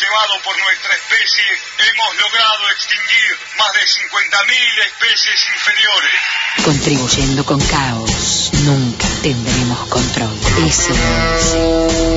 [0.00, 1.44] Llevado por nuestra especie
[1.90, 6.20] hemos logrado extinguir más de 50.000 especies inferiores.
[6.64, 10.38] Contribuyendo con caos, nunca tendremos control.
[10.70, 12.08] SOS.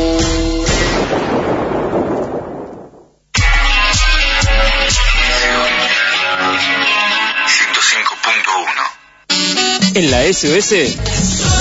[9.93, 11.61] En la SOS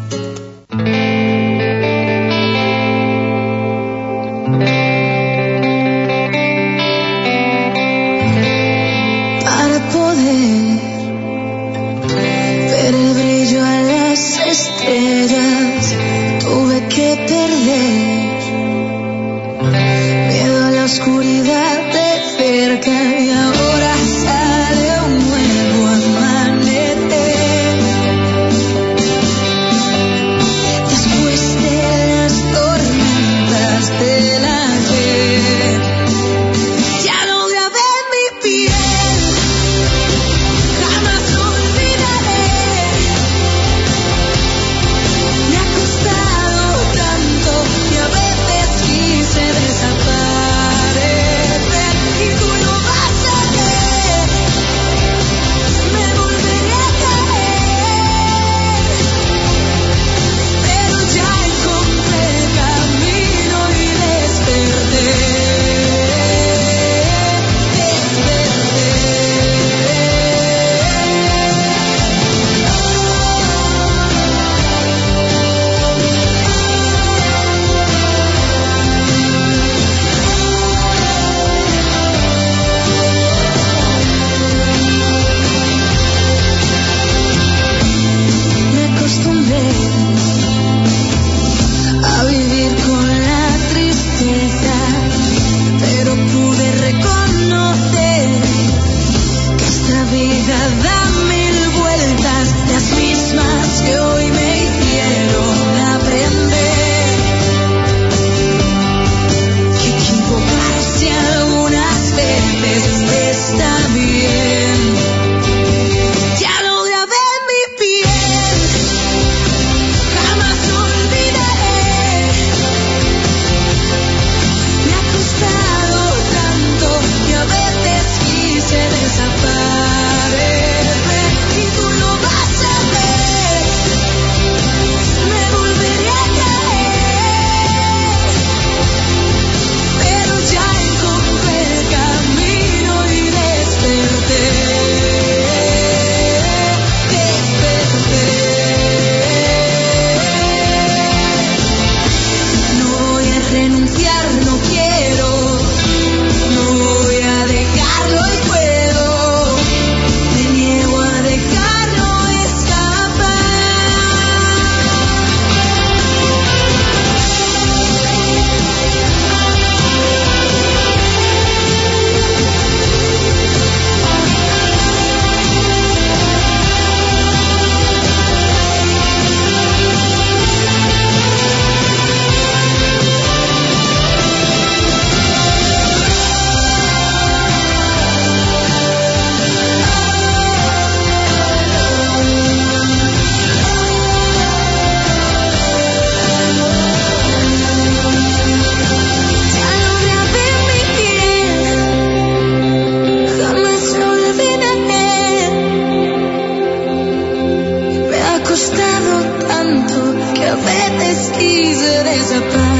[210.51, 212.70] Que a veces quise desaparecer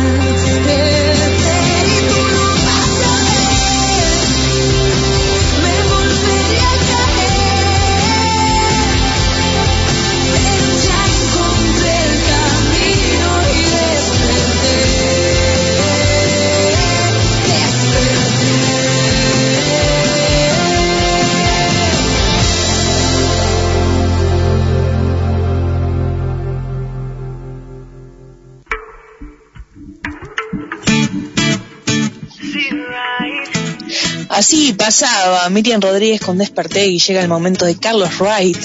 [34.92, 38.58] pasaba Miriam Rodríguez con Desperté y llega el momento de Carlos Wright,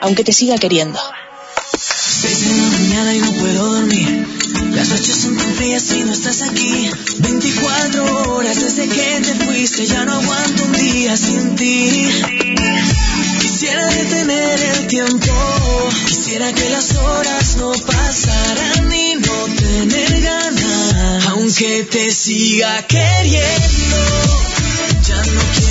[0.00, 0.98] aunque te siga queriendo.
[1.78, 4.26] Seis de la mañana y no puedo dormir.
[4.74, 6.90] Las noches son tan frías y no estás aquí.
[7.18, 12.08] 24 horas desde que te fuiste, ya no aguanto un día sin ti.
[13.42, 21.26] Quisiera detener el tiempo, quisiera que las horas no pasaran y no tener ganas.
[21.26, 24.39] Aunque te siga queriendo,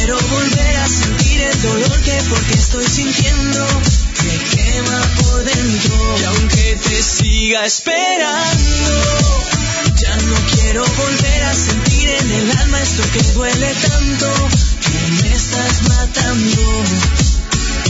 [0.10, 3.68] quiero volver a sentir el dolor que porque estoy sintiendo
[4.24, 6.16] me quema por dentro.
[6.20, 8.92] Y aunque te siga esperando,
[9.96, 14.34] ya no quiero volver a sentir en el alma esto que duele tanto,
[14.82, 16.84] que me estás matando.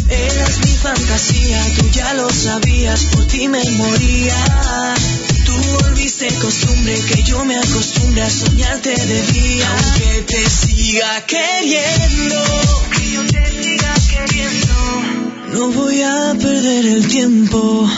[0.09, 4.35] Eras mi fantasía, tú ya lo sabías, por ti me moría.
[5.49, 9.67] Tú volviste costumbre que yo me acostumbre a soñarte de día.
[9.77, 12.35] Aunque te siga queriendo,
[12.95, 13.93] que yo te siga
[14.27, 14.69] queriendo.
[16.39, 17.89] perder el tiempo.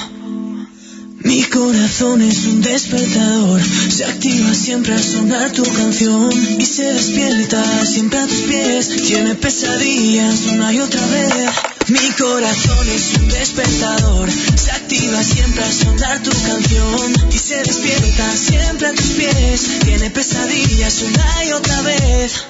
[1.23, 7.85] Mi corazón es un despertador, se activa siempre al sonar tu canción y se despierta
[7.85, 11.70] siempre a tus pies, tiene pesadillas una y otra vez.
[11.87, 18.37] Mi corazón es un despertador, se activa siempre al sonar tu canción y se despierta
[18.37, 22.45] siempre a tus pies, tiene pesadillas una y otra vez.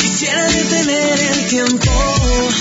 [0.00, 1.90] Quisiera detener el tiempo,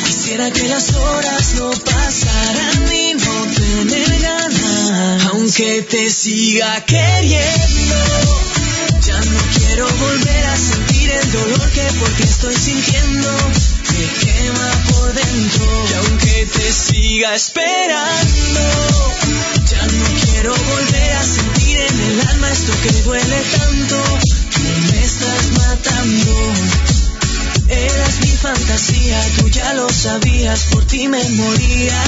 [0.06, 7.96] quisiera que las horas no pasaran y no tener ganas, aunque te siga queriendo.
[9.06, 13.30] Ya no quiero volver a sentir el dolor que porque estoy sintiendo
[13.92, 15.66] me quema por dentro.
[15.90, 18.62] Y aunque te siga esperando,
[19.70, 24.04] ya no quiero volver a sentir en el alma esto que duele tanto.
[24.52, 26.54] que Me estás matando.
[27.68, 32.04] Eras mi fantasía, tú ya lo sabías, por ti me moría.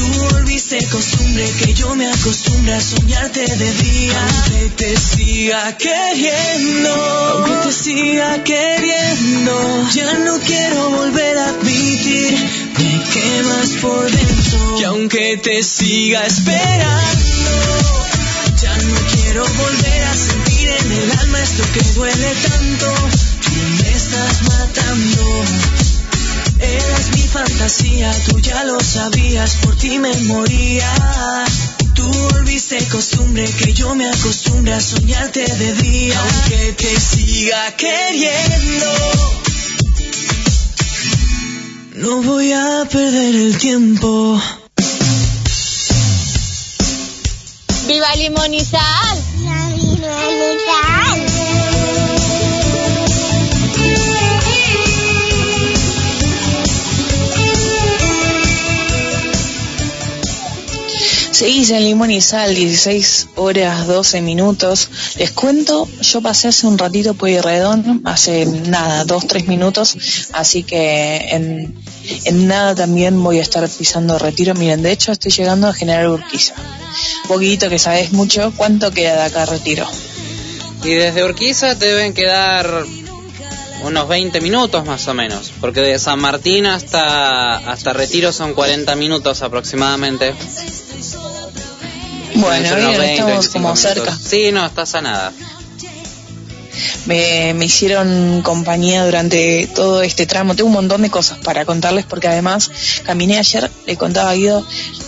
[0.00, 4.26] Tú volviste costumbre que yo me acostumbre a soñarte de día.
[4.28, 12.32] Aunque te siga queriendo, aunque te siga queriendo, ya no quiero volver a admitir,
[12.78, 14.80] me quemas por dentro.
[14.80, 17.50] Y aunque te siga esperando,
[18.62, 22.86] ya no quiero volver a sentir en el alma esto que duele tanto.
[23.44, 25.44] Tú me estás matando.
[27.30, 30.92] Fantasía, tú ya lo sabías, por ti me moría.
[31.94, 36.20] Tú volviste costumbre que yo me acostumbre a soñarte de día.
[36.20, 38.86] Aunque te siga queriendo,
[41.94, 44.40] no voy a perder el tiempo.
[47.86, 48.54] ¡Viva Limón
[61.40, 64.90] Seguís en Limón y Sal, 16 horas 12 minutos.
[65.16, 71.16] Les cuento, yo pasé hace un ratito Pueyrredón, hace nada, 2, 3 minutos, así que
[71.30, 74.54] en, nada también voy a estar pisando retiro.
[74.54, 76.56] Miren, de hecho estoy llegando a General Urquiza.
[77.26, 79.86] Poquito que sabes mucho, ¿cuánto queda de acá retiro?
[80.84, 82.84] Y desde Urquiza deben quedar
[83.82, 88.94] unos 20 minutos más o menos, porque de San Martín hasta, hasta Retiro son 40
[88.96, 90.34] minutos aproximadamente.
[92.40, 93.80] Bueno, bien, 20, estamos 25 como minutos.
[93.80, 94.18] cerca.
[94.18, 95.32] Sí, no, estás a nada.
[97.06, 100.54] me, me hicieron compañía durante todo este tramo.
[100.54, 102.70] Tengo un montón de cosas para contarles porque además
[103.04, 104.64] caminé ayer, le contaba a Guido,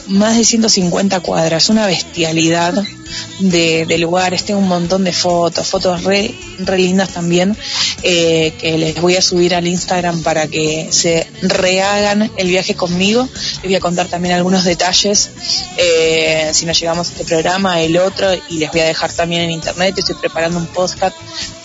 [0.08, 2.74] más de 150 cuadras, una bestialidad
[3.38, 4.44] de, de lugares.
[4.44, 7.56] Tengo un montón de fotos, fotos re, re lindas también,
[8.02, 13.28] eh, que les voy a subir al Instagram para que se rehagan el viaje conmigo.
[13.34, 15.30] Les voy a contar también algunos detalles
[15.76, 19.42] eh, si nos llegamos a este programa, el otro, y les voy a dejar también
[19.42, 19.98] en internet.
[19.98, 21.16] Estoy preparando un podcast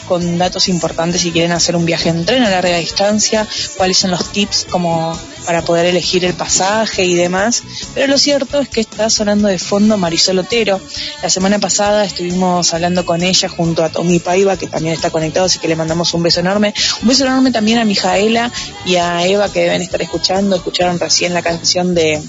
[0.07, 4.11] con datos importantes si quieren hacer un viaje en tren a larga distancia, cuáles son
[4.11, 7.63] los tips como para poder elegir el pasaje y demás.
[7.93, 10.79] Pero lo cierto es que está sonando de fondo Marisol Otero.
[11.23, 15.45] La semana pasada estuvimos hablando con ella junto a Tommy Paiva, que también está conectado,
[15.45, 16.73] así que le mandamos un beso enorme.
[17.01, 18.51] Un beso enorme también a Mijaela
[18.85, 20.55] y a Eva que deben estar escuchando.
[20.55, 22.21] Escucharon recién la canción de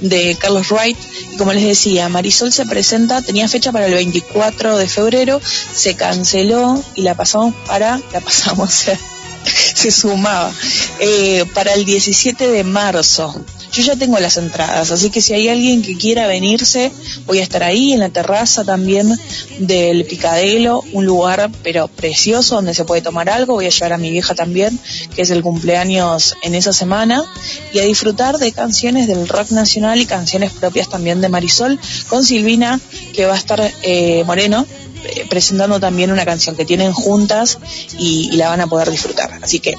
[0.00, 0.98] de Carlos Wright.
[1.38, 5.40] Como les decía, Marisol se presenta, tenía fecha para el 24 de febrero,
[5.72, 8.72] se canceló y la pasamos para, la pasamos,
[9.74, 10.52] se sumaba,
[11.00, 13.34] eh, para el 17 de marzo.
[13.72, 16.92] Yo ya tengo las entradas, así que si hay alguien que quiera venirse,
[17.24, 19.18] voy a estar ahí en la terraza también
[19.60, 23.54] del Picadelo, un lugar pero precioso donde se puede tomar algo.
[23.54, 24.78] Voy a llevar a mi vieja también,
[25.16, 27.24] que es el cumpleaños en esa semana,
[27.72, 32.24] y a disfrutar de canciones del rock nacional y canciones propias también de Marisol, con
[32.24, 32.78] Silvina,
[33.14, 34.66] que va a estar eh, Moreno,
[35.04, 37.58] eh, presentando también una canción que tienen juntas
[37.98, 39.38] y, y la van a poder disfrutar.
[39.42, 39.76] Así que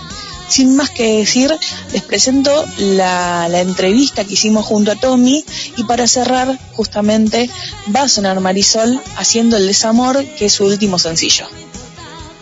[0.53, 1.51] sin más que decir,
[1.91, 5.43] les presento la, la entrevista que hicimos junto a Tommy
[5.77, 7.49] y para cerrar, justamente,
[7.95, 11.47] va a sonar Marisol haciendo El Desamor, que es su último sencillo.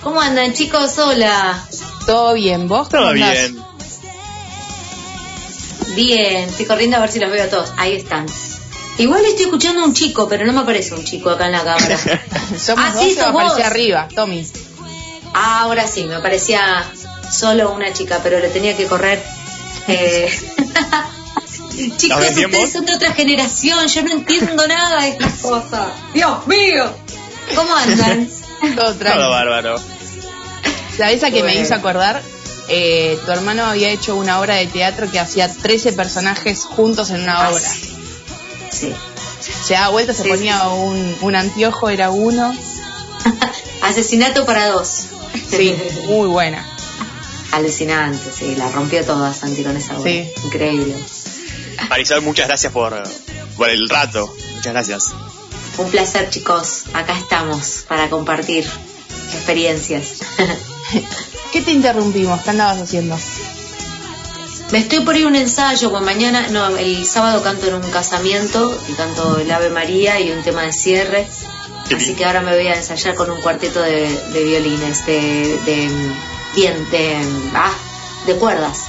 [0.03, 0.97] ¿Cómo andan chicos?
[0.97, 1.63] Hola.
[2.05, 2.89] Todo bien, ¿vos?
[2.89, 3.31] Todo cómo andás?
[3.33, 3.57] bien.
[5.95, 7.69] Bien, estoy corriendo a ver si los veo a todos.
[7.77, 8.25] Ahí están.
[8.97, 11.63] Igual estoy escuchando a un chico, pero no me aparece un chico acá en la
[11.63, 11.97] cámara.
[12.59, 13.65] Somos Ah, dos, sí, se sos aparecía vos.
[13.71, 14.45] arriba, Tommy.
[15.33, 16.85] Ah, ahora sí, me parecía
[17.31, 19.23] solo una chica, pero le tenía que correr.
[19.87, 20.29] Eh...
[21.97, 25.87] Chicos, ustedes son de otra generación, yo no entiendo nada de estas cosas.
[26.13, 26.93] Dios mío.
[27.55, 28.29] ¿Cómo andan?
[28.75, 29.81] Todo bárbaro.
[30.95, 32.21] ¿Sabés a qué me hizo acordar?
[32.67, 37.21] eh, tu hermano había hecho una obra de teatro que hacía 13 personajes juntos en
[37.21, 37.69] una obra.
[38.69, 38.93] Sí.
[39.65, 42.55] Se daba vuelta, se ponía un, un anteojo, era uno.
[43.81, 45.07] Asesinato para dos.
[45.49, 45.75] Sí,
[46.07, 46.65] muy buena.
[47.51, 50.11] Alucinante, sí, la rompió toda Santi con esa obra.
[50.11, 50.31] Sí.
[50.45, 50.95] Increíble.
[51.89, 53.01] Marisol, muchas gracias por,
[53.57, 54.33] por el rato.
[54.55, 55.09] Muchas gracias.
[55.77, 56.83] Un placer, chicos.
[56.93, 58.65] Acá estamos para compartir
[59.33, 60.19] experiencias.
[61.51, 62.41] ¿Qué te interrumpimos?
[62.41, 63.17] ¿Qué andabas haciendo?
[64.71, 67.91] Me estoy por ir a un ensayo, pues mañana, no, el sábado canto en un
[67.91, 71.27] casamiento y canto el Ave María y un tema de cierre.
[71.93, 75.89] Así que ahora me voy a ensayar con un cuarteto de, de violines, de, de,
[77.53, 77.73] ah,
[78.25, 78.85] de cuerdas.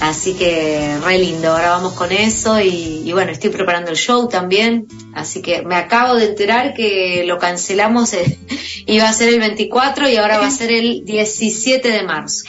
[0.00, 4.28] Así que re lindo, ahora vamos con eso y, y bueno, estoy preparando el show
[4.28, 4.86] también.
[5.12, 8.38] Así que me acabo de enterar que lo cancelamos, eh,
[8.86, 12.44] iba a ser el 24 y ahora va a ser el 17 de marzo.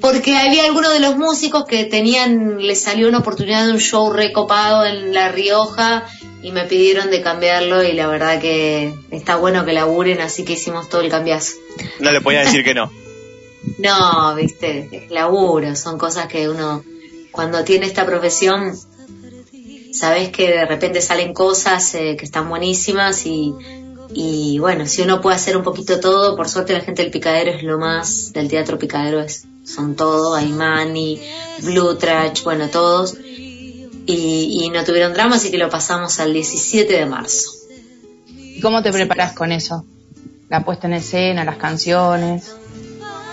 [0.00, 4.10] Porque había algunos de los músicos que tenían, les salió una oportunidad de un show
[4.10, 6.06] recopado en La Rioja
[6.42, 10.54] y me pidieron de cambiarlo y la verdad que está bueno que laburen, así que
[10.54, 11.52] hicimos todo el cambiazo.
[12.00, 12.90] No le podía decir que no.
[13.78, 16.82] No, viste, es laburo, son cosas que uno,
[17.30, 18.74] cuando tiene esta profesión,
[19.92, 23.54] sabes que de repente salen cosas eh, que están buenísimas y,
[24.12, 27.50] y bueno, si uno puede hacer un poquito todo, por suerte la gente del Picadero
[27.50, 31.20] es lo más, del teatro Picadero es, son todo, Aymani,
[31.62, 36.92] Blue Trash, bueno, todos, y, y no tuvieron drama, así que lo pasamos al 17
[36.92, 37.50] de marzo.
[38.28, 39.84] ¿Y cómo te preparas con eso?
[40.48, 42.54] La puesta en escena, las canciones.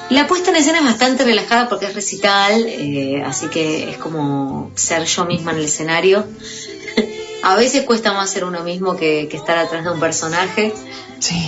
[0.09, 4.71] La puesta en escena es bastante relajada porque es recital, eh, así que es como
[4.75, 6.25] ser yo misma en el escenario.
[7.43, 10.73] A veces cuesta más ser uno mismo que, que estar atrás de un personaje,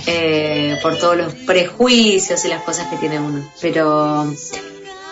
[0.06, 3.48] eh, por todos los prejuicios y las cosas que tiene uno.
[3.60, 4.26] Pero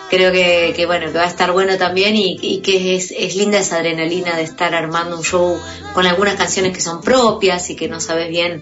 [0.09, 3.35] creo que, que bueno, que va a estar bueno también y, y que es, es
[3.35, 5.59] linda esa adrenalina de estar armando un show
[5.93, 8.61] con algunas canciones que son propias y que no sabes bien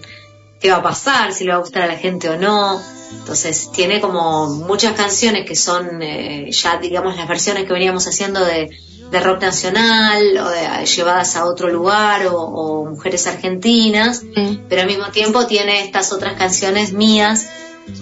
[0.60, 2.80] qué va a pasar, si le va a gustar a la gente o no.
[3.18, 8.44] Entonces tiene como muchas canciones que son eh, ya digamos las versiones que veníamos haciendo
[8.44, 8.70] de,
[9.10, 14.22] de rock nacional o de, llevadas a otro lugar o, o mujeres argentinas,
[14.68, 17.48] pero al mismo tiempo tiene estas otras canciones mías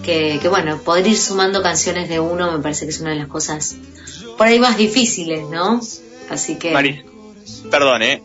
[0.02, 3.16] que, que bueno, poder ir sumando canciones de uno me parece que es una de
[3.16, 3.76] las cosas
[4.36, 5.80] por ahí más difíciles, ¿no?
[6.30, 6.72] Así que...
[6.72, 7.02] Mari,
[7.70, 8.22] perdón, ¿eh?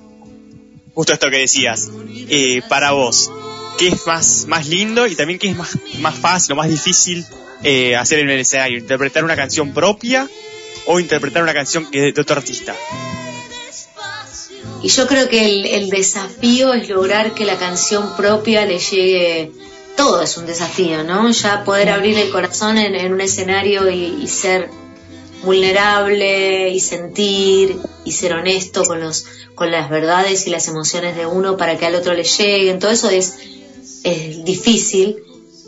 [0.93, 1.91] Justo esto que decías.
[2.29, 3.31] Eh, para vos,
[3.77, 7.25] ¿qué es más, más lindo y también qué es más, más fácil o más difícil
[7.63, 8.77] eh, hacer en el escenario?
[8.77, 10.27] ¿Interpretar una canción propia
[10.85, 12.75] o interpretar una canción que es de otro artista?
[14.81, 19.51] Y yo creo que el, el desafío es lograr que la canción propia le llegue
[19.95, 21.31] todo es un desafío, ¿no?
[21.31, 24.69] Ya poder abrir el corazón en, en un escenario y, y, ser
[25.43, 29.25] vulnerable y sentir y ser honesto con los
[29.55, 32.91] con las verdades y las emociones de uno para que al otro le lleguen, todo
[32.91, 33.39] eso es,
[34.03, 35.17] es difícil,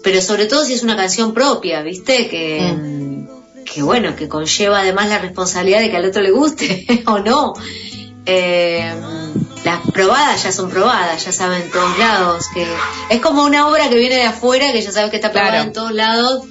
[0.04, 2.28] pero sobre todo si es una canción propia, ¿viste?
[2.30, 3.64] Que, mm.
[3.66, 7.54] que bueno, que conlleva además la responsabilidad de que al otro le guste o no.
[8.26, 8.94] Eh,
[9.66, 12.66] las probadas ya son probadas, ya saben en todos lados, que
[13.10, 15.68] es como una obra que viene de afuera, que ya sabes que está probada claro.
[15.68, 16.44] en todos lados,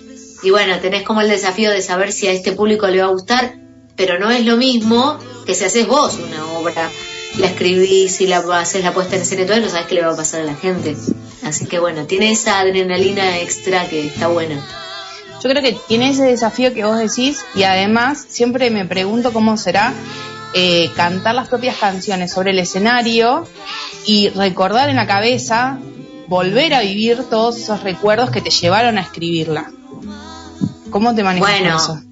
[0.42, 3.12] y bueno, tenés como el desafío de saber si a este público le va a
[3.12, 3.56] gustar,
[3.96, 6.90] pero no es lo mismo que si haces vos una obra,
[7.38, 10.02] la escribís y la haces la puesta en escena y todo, no sabes qué le
[10.02, 10.96] va a pasar a la gente.
[11.48, 14.62] Así que bueno, tiene esa adrenalina extra que está buena.
[15.42, 19.56] Yo creo que tiene ese desafío que vos decís y además siempre me pregunto cómo
[19.56, 19.94] será
[20.52, 23.46] eh, cantar las propias canciones sobre el escenario
[24.04, 25.78] y recordar en la cabeza,
[26.26, 29.70] volver a vivir todos esos recuerdos que te llevaron a escribirla.
[30.90, 32.02] ¿Cómo te manejas bueno, eso?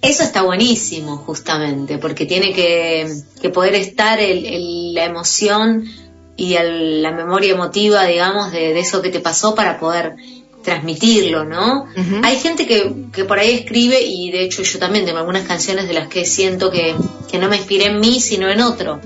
[0.00, 3.12] Eso está buenísimo, justamente, porque tiene que,
[3.42, 5.84] que poder estar el, el, la emoción
[6.40, 10.16] y el, la memoria emotiva, digamos, de, de, eso que te pasó para poder
[10.64, 11.82] transmitirlo, ¿no?
[11.82, 12.20] Uh -huh.
[12.24, 15.86] Hay gente que, que por ahí escribe y de hecho yo también tengo algunas canciones
[15.86, 16.94] de las que siento que,
[17.30, 19.00] que no me inspiré en mí, sino en otro.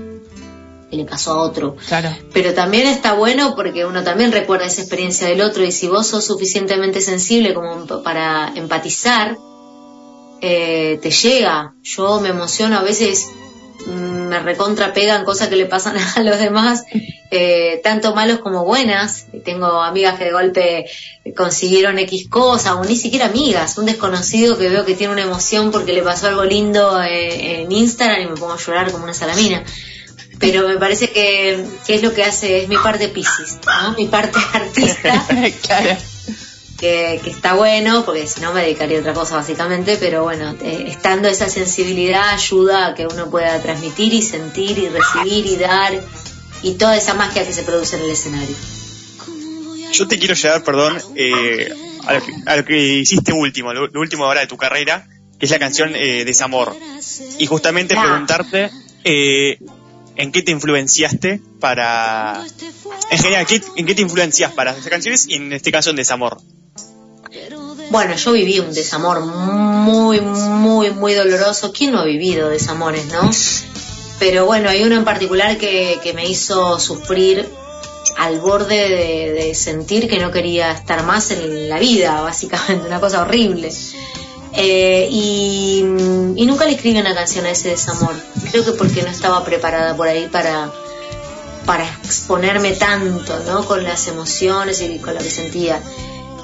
[0.89, 1.75] Que le pasó a otro.
[1.89, 2.11] Claro.
[2.33, 6.07] Pero también está bueno porque uno también recuerda esa experiencia del otro y si vos
[6.07, 9.37] sos suficientemente sensible como para empatizar,
[10.41, 11.75] eh, te llega.
[11.83, 13.27] Yo me emociono a veces
[13.87, 16.85] me recontra pegan cosas que le pasan a los demás,
[17.31, 19.27] eh, tanto malos como buenas.
[19.45, 20.87] Tengo amigas que de golpe
[21.37, 25.71] consiguieron X cosa, o ni siquiera amigas, un desconocido que veo que tiene una emoción
[25.71, 29.15] porque le pasó algo lindo eh, en Instagram y me pongo a llorar como una
[29.15, 29.65] salamina.
[30.39, 33.93] Pero me parece que, que es lo que hace, es mi parte Pisces, ¿no?
[33.93, 35.27] Mi parte artista.
[35.63, 35.97] claro.
[36.79, 40.55] Que, que está bueno, porque si no me dedicaría a otra cosa básicamente, pero bueno,
[40.63, 45.57] eh, estando esa sensibilidad ayuda a que uno pueda transmitir y sentir y recibir y
[45.57, 46.03] dar
[46.63, 48.57] y toda esa magia que se produce en el escenario.
[49.93, 51.73] Yo te quiero llevar, perdón, eh,
[52.07, 55.07] a, lo que, a lo que hiciste último, lo, lo último ahora de tu carrera,
[55.39, 56.75] que es la canción eh, Desamor.
[57.39, 58.71] Y justamente preguntarte
[59.05, 59.59] eh,
[60.17, 62.45] en qué te influenciaste para...
[63.11, 65.97] En general, ¿qué- ¿en qué te influencias para hacer canciones y en este caso en
[65.97, 66.41] Desamor?
[67.95, 71.71] Bueno, yo viví un desamor muy, muy, muy doloroso.
[71.73, 73.31] ¿Quién no ha vivido desamores, no?
[74.19, 77.49] Pero bueno, hay uno en particular que, me hizo sufrir
[78.17, 78.89] al borde
[79.33, 83.71] de, sentir que no quería estar más en la vida, básicamente, una cosa horrible.
[84.55, 88.17] Eh, y, nunca le escribí una canción a ese desamor.
[88.51, 90.69] Creo que porque no estaba preparada por ahí para
[92.03, 93.65] exponerme tanto, ¿no?
[93.65, 95.81] Con las emociones y con lo que sentía.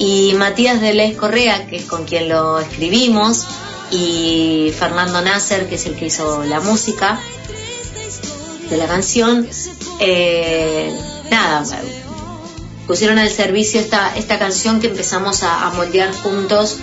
[0.00, 3.44] Y Matías de Les Correa, que es con quien lo escribimos,
[3.90, 7.20] y Fernando Nasser, que es el que hizo la música
[8.70, 9.46] de la canción,
[9.98, 10.90] eh,
[11.30, 11.66] nada,
[12.86, 16.78] pusieron al servicio esta, esta canción que empezamos a, a moldear juntos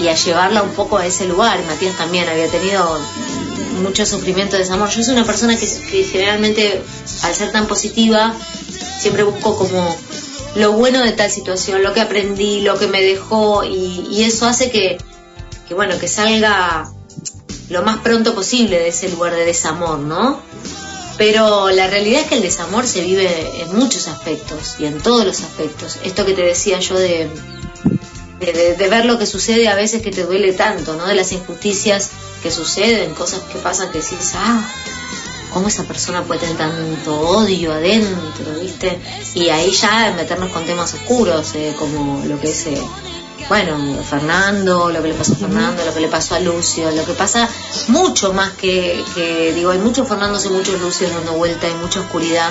[0.00, 1.62] y a llevarla un poco a ese lugar.
[1.66, 2.98] Matías también había tenido
[3.84, 4.90] mucho sufrimiento de desamor.
[4.90, 6.82] Yo soy una persona que, que generalmente,
[7.22, 8.34] al ser tan positiva,
[8.98, 9.96] siempre busco como
[10.54, 14.46] lo bueno de tal situación, lo que aprendí, lo que me dejó y, y eso
[14.46, 14.98] hace que,
[15.68, 16.90] que, bueno, que salga
[17.70, 20.40] lo más pronto posible de ese lugar de desamor, ¿no?
[21.16, 25.24] Pero la realidad es que el desamor se vive en muchos aspectos y en todos
[25.24, 25.98] los aspectos.
[26.04, 27.28] Esto que te decía yo de,
[28.40, 31.06] de, de- ver lo que sucede a veces que te duele tanto, ¿no?
[31.06, 32.10] De las injusticias
[32.42, 34.68] que suceden, cosas que pasan que decís, ah,
[35.52, 38.98] ¿cómo esa persona puede tener tanto odio adentro, viste?
[39.34, 42.82] Y ahí ya meternos con temas oscuros, eh, como lo que es, eh,
[43.48, 43.76] bueno,
[44.08, 47.12] Fernando, lo que le pasó a Fernando, lo que le pasó a Lucio, lo que
[47.12, 47.48] pasa
[47.88, 52.00] mucho más que, que digo, hay muchos Fernandos y muchos Lucios dando vuelta, hay mucha
[52.00, 52.50] oscuridad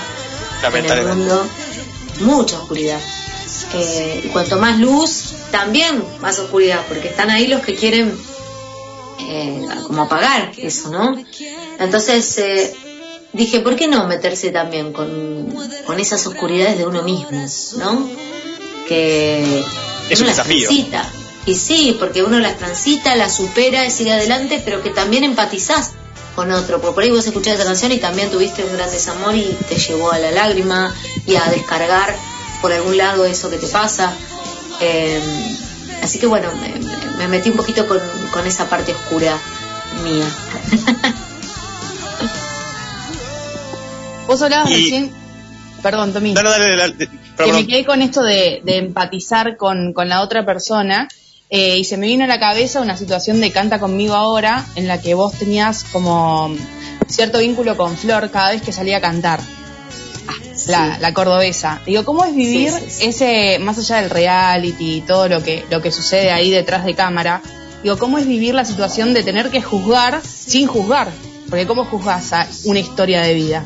[0.63, 1.45] en el mundo,
[2.19, 2.99] mucha oscuridad.
[3.73, 8.17] Eh, y cuanto más luz, también más oscuridad, porque están ahí los que quieren
[9.19, 11.15] eh, como apagar eso, ¿no?
[11.79, 12.75] Entonces eh,
[13.33, 15.53] dije, ¿por qué no meterse también con,
[15.85, 17.29] con esas oscuridades de uno mismo,
[17.77, 18.09] ¿no?
[18.87, 19.59] Que
[20.09, 20.67] Es uno un las desafío.
[20.67, 21.09] transita.
[21.45, 25.91] Y sí, porque uno las transita, las supera y sigue adelante, pero que también empatizás
[26.35, 26.79] con otro.
[26.79, 29.75] Porque por ahí vos escuchás esa canción y también tuviste un gran desamor y te
[29.75, 30.93] llevó a la lágrima
[31.25, 32.15] y a descargar
[32.61, 34.13] por algún lado eso que te pasa.
[34.81, 35.19] Eh,
[36.03, 37.99] así que bueno, me, me- me metí un poquito con,
[38.31, 39.37] con esa parte oscura
[40.03, 40.25] mía.
[44.27, 45.11] Vos hablabas Y- recién,
[45.81, 46.95] perdón, Tommy, Dale, dale, dale,
[47.37, 51.07] que me quedé con esto de, de empatizar con, con la otra persona
[51.49, 54.87] eh, y se me vino a la cabeza una situación de Canta conmigo ahora en
[54.87, 56.53] la que vos tenías como
[57.07, 59.39] cierto vínculo con Flor cada vez que salía a cantar.
[60.67, 61.81] La, la cordobesa.
[61.87, 63.05] Digo, ¿cómo es vivir Sí, sí, sí.
[63.07, 66.93] ese, más allá del reality y todo lo que, lo que sucede ahí detrás de
[66.93, 67.41] cámara?
[67.81, 71.09] Digo, ¿cómo es vivir la situación de tener que juzgar sin juzgar?
[71.49, 73.65] Porque ¿cómo juzgas a una historia de vida?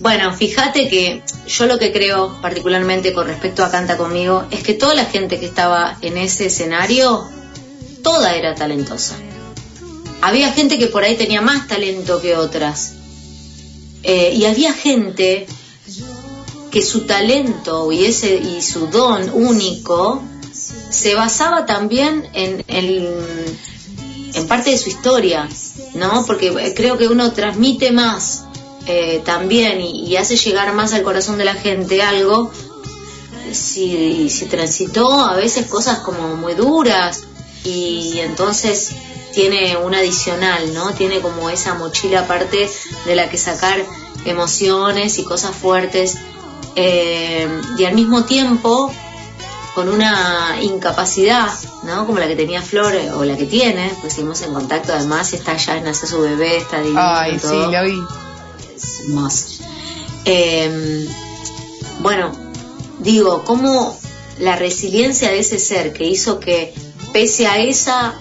[0.00, 4.74] Bueno, fíjate que yo lo que creo particularmente con respecto a Canta conmigo es que
[4.74, 7.28] toda la gente que estaba en ese escenario,
[8.02, 9.16] toda era talentosa.
[10.20, 12.94] Había gente que por ahí tenía más talento que otras.
[14.04, 15.46] Eh, y había gente
[16.70, 20.22] que su talento y, ese, y su don único
[20.52, 23.08] se basaba también en, en,
[24.34, 25.48] en parte de su historia,
[25.94, 26.24] ¿no?
[26.24, 28.44] Porque creo que uno transmite más
[28.88, 32.50] eh, también y, y hace llegar más al corazón de la gente algo
[33.52, 37.24] si, si transitó a veces cosas como muy duras
[37.64, 38.90] y entonces
[39.32, 40.92] tiene un adicional, ¿no?
[40.92, 42.68] Tiene como esa mochila aparte
[43.04, 43.84] de la que sacar
[44.24, 46.16] emociones y cosas fuertes
[46.74, 47.48] eh,
[47.78, 48.92] y al mismo tiempo
[49.74, 51.52] con una incapacidad,
[51.84, 52.06] ¿no?
[52.06, 55.32] Como la que tenía Flor eh, o la que tiene, pues seguimos en contacto además,
[55.32, 58.27] está ya nace su bebé, está divino Ay, sí, vi.
[58.78, 59.64] Es hermoso.
[60.24, 61.08] Eh,
[62.00, 62.32] bueno,
[63.00, 63.98] digo, cómo
[64.38, 66.74] la resiliencia de ese ser que hizo que,
[67.12, 68.14] pese a esa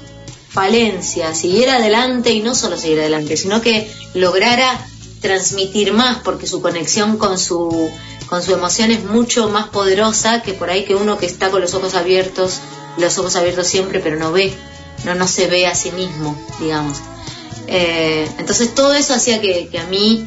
[0.49, 4.87] falencia, siguiera adelante y no solo siguiera adelante, sino que lograra
[5.21, 7.89] transmitir más, porque su conexión con su,
[8.27, 11.61] con su emoción es mucho más poderosa que por ahí que uno que está con
[11.61, 12.59] los ojos abiertos,
[12.97, 14.53] los ojos abiertos siempre, pero no ve,
[15.05, 16.97] no, no se ve a sí mismo, digamos.
[17.67, 20.25] Eh, entonces todo eso hacía que a mí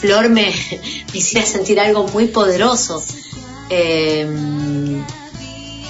[0.00, 0.52] Flor me,
[1.12, 3.02] hiciera sentir algo muy poderoso.
[3.70, 4.26] Eh,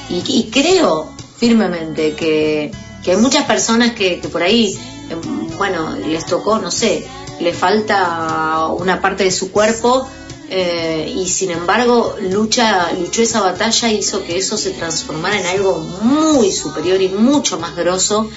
[0.09, 2.71] Y, creo firmemente que,
[3.07, 4.79] hay muchas personas que, por ahí,
[5.11, 5.17] eh,
[5.57, 7.07] bueno, les tocó, no sé,
[7.41, 10.09] le falta una parte de su cuerpo
[10.51, 15.47] eh, y sin embargo lucha, luchó esa batalla y hizo que eso se transformara en
[15.47, 18.31] algo muy superior y mucho más grosso,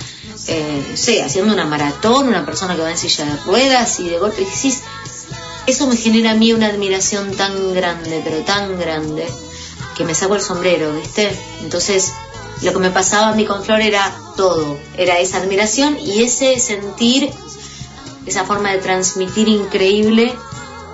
[0.47, 4.09] eh, no sé, haciendo una maratón, una persona que va en silla de ruedas y
[4.09, 4.81] de golpe decís,
[5.67, 9.25] eso me genera a mí una admiración tan grande, pero tan grande,
[9.95, 11.29] que me saco el sombrero, ¿viste?
[11.61, 12.11] Entonces,
[12.61, 16.59] lo que me pasaba a mí con Flor era todo, era esa admiración y ese
[16.59, 17.29] sentir,
[18.25, 20.33] esa forma de transmitir increíble.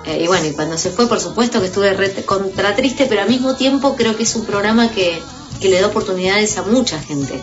[0.04, 3.22] Eh, y bueno, y cuando se fue, por supuesto que estuve re- contra triste, pero
[3.22, 5.20] al mismo tiempo creo que es un programa que,
[5.60, 7.40] le da oportunidades a mucha gente.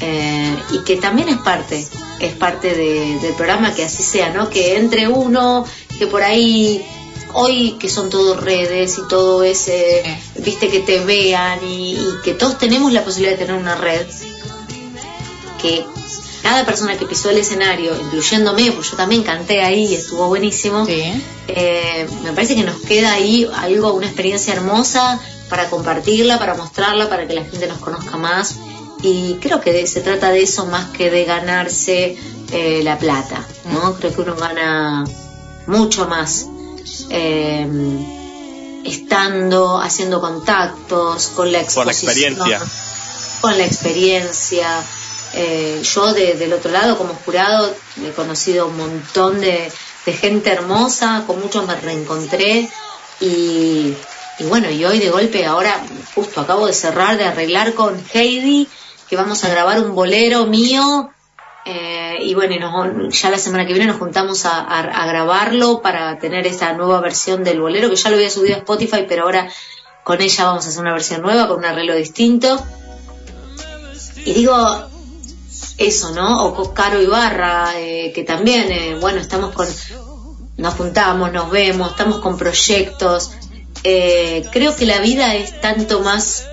[0.00, 1.86] Eh, y que también es parte,
[2.20, 4.50] es parte de- del programa que así sea, ¿no?
[4.50, 5.64] Que entre uno,
[5.98, 6.84] que por ahí,
[7.34, 10.02] hoy que son todo redes y todo ese,
[10.36, 14.06] viste, que te vean y, y que todos tenemos la posibilidad de tener una red,
[15.60, 15.84] que
[16.42, 20.84] cada persona que pisó el escenario, incluyéndome, pues yo también canté ahí y estuvo buenísimo,
[20.88, 27.08] eh, me parece que nos queda ahí algo, una experiencia hermosa para compartirla, para mostrarla,
[27.08, 28.56] para que la gente nos conozca más.
[29.04, 32.16] Y creo que de- se trata de eso más que de ganarse
[32.52, 33.94] eh, la plata, ¿no?
[33.94, 35.04] Creo que uno gana
[35.66, 36.46] mucho más
[37.10, 37.66] eh,
[38.84, 42.60] estando, haciendo contactos, con la la experiencia.
[43.40, 44.82] con la experiencia.
[45.34, 47.74] Eh, yo de- del otro lado, como jurado,
[48.04, 49.72] he conocido un montón de,
[50.04, 52.68] de gente hermosa, con muchos me reencontré
[53.20, 53.94] y,
[54.38, 55.82] y bueno, y hoy de golpe, ahora
[56.14, 58.68] justo acabo de cerrar, de arreglar con Heidi,
[59.08, 61.10] que vamos a grabar un bolero mío.
[61.64, 62.58] eh, y bueno,
[62.92, 67.44] nos- ya la semana que viene nos juntamos a grabarlo para tener esta nueva versión
[67.44, 69.48] del bolero, que ya lo había subido a Spotify, pero ahora
[70.04, 72.60] con ella vamos a hacer una versión nueva, con un arreglo distinto.
[74.24, 74.56] Y digo,
[75.78, 76.44] eso, ¿no?
[76.46, 79.66] O con Caro Ibarra, eh, que también, eh, bueno, estamos con,
[80.56, 83.32] nos juntamos, nos vemos, estamos con proyectos.
[83.84, 86.46] Eh, creo que la vida es tanto más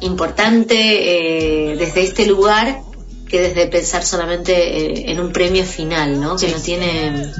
[0.00, 2.80] importante eh, desde este lugar
[3.28, 6.36] que desde pensar solamente eh, en un premio final, ¿no?
[6.36, 7.30] Que no tiene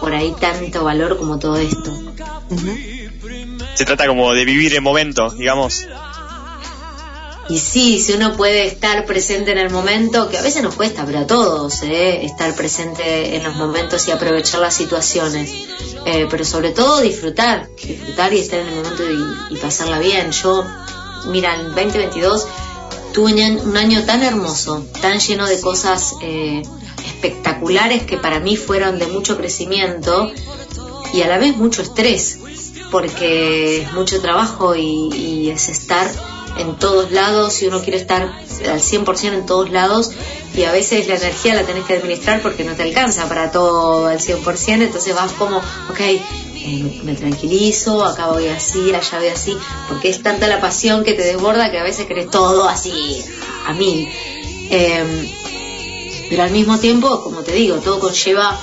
[0.00, 1.92] por ahí tanto valor como todo esto.
[3.74, 5.86] Se trata como de vivir el momento, digamos.
[7.48, 11.04] Y sí, si uno puede estar presente en el momento, que a veces nos cuesta,
[11.04, 12.24] pero a todos, ¿eh?
[12.24, 15.50] estar presente en los momentos y aprovechar las situaciones.
[16.06, 19.02] Eh, pero sobre todo disfrutar, disfrutar y estar en el momento
[19.50, 20.30] y, y pasarla bien.
[20.30, 20.64] Yo,
[21.26, 22.46] mira, en 2022
[23.12, 26.62] tuve un año- tan hermoso, tan lleno de cosas eh,
[27.06, 30.30] espectaculares que para mí fueron de mucho crecimiento
[31.12, 32.38] y a la vez mucho estrés,
[32.90, 36.08] porque es mucho trabajo y, y es estar
[36.58, 40.10] en todos lados y uno quiere estar al 100% en todos lados
[40.54, 44.06] y a veces la energía la tenés que administrar porque no te alcanza para todo
[44.08, 46.00] al 100%, entonces vas como, ok,
[46.62, 49.56] eh, me tranquilizo, acá voy así, allá voy así,
[49.88, 53.22] porque es tanta la pasión que te desborda que a veces querés todo así,
[53.66, 54.08] a mí.
[56.28, 58.58] pero al mismo tiempo, como te digo, todo conlleva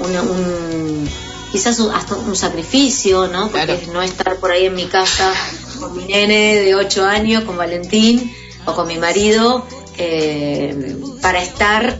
[0.00, 1.08] un, un-
[1.52, 3.50] quizás un- hasta un sacrificio, ¿no?
[3.50, 5.32] Porque es no estar por ahí en mi casa
[5.78, 8.34] con mi nene de 8 años, con Valentín
[8.66, 9.64] o con mi marido,
[9.98, 11.98] eh, para estar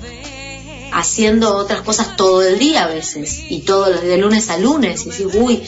[0.93, 5.11] haciendo otras cosas todo el día a veces y todo de lunes a lunes y
[5.11, 5.63] decís, uy,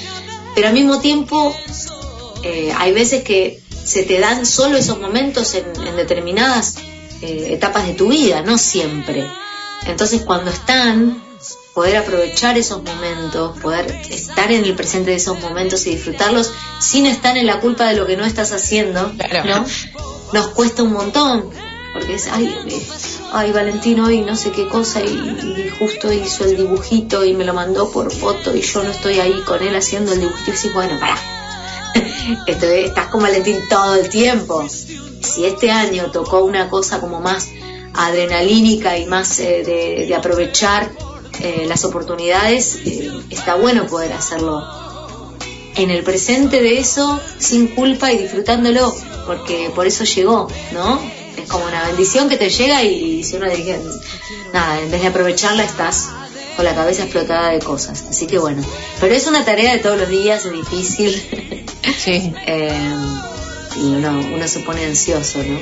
[0.54, 1.54] pero al mismo tiempo
[2.42, 6.76] eh, hay veces que se te dan solo esos momentos en, en determinadas
[7.22, 9.26] eh, etapas de tu vida, no siempre.
[9.86, 11.22] Entonces cuando están,
[11.74, 17.06] poder aprovechar esos momentos, poder estar en el presente de esos momentos y disfrutarlos sin
[17.06, 19.12] estar en la culpa de lo que no estás haciendo,
[19.44, 19.66] ¿no?
[20.32, 21.50] Nos cuesta un montón,
[21.94, 22.54] porque es, ay,
[23.32, 27.44] ay, Valentín hoy no sé qué cosa y, y justo hizo el dibujito y me
[27.44, 30.70] lo mandó por foto y yo no estoy ahí con él haciendo el dibujito y
[30.74, 31.16] bueno, pará,
[32.46, 34.66] Estoy- estás con Valentín todo el tiempo.
[34.68, 37.48] Si este año tocó una cosa como más
[37.94, 40.90] adrenalínica y más eh, de, de aprovechar
[41.40, 44.62] eh, las oportunidades, eh, está bueno poder hacerlo
[45.76, 48.94] en el presente de eso, sin culpa y disfrutándolo,
[49.26, 51.00] porque por eso llegó, ¿no?
[51.36, 53.80] Es como una bendición que te llega y, si uno dice,
[54.52, 56.08] nada, en vez de aprovecharla estás
[56.56, 58.04] con la cabeza explotada de cosas.
[58.08, 58.62] Así que bueno,
[59.00, 61.22] pero es una tarea de todos los días, es difícil.
[61.98, 62.32] Sí.
[62.46, 62.72] Eh,
[63.76, 65.58] y uno, uno se pone ansioso, ¿no?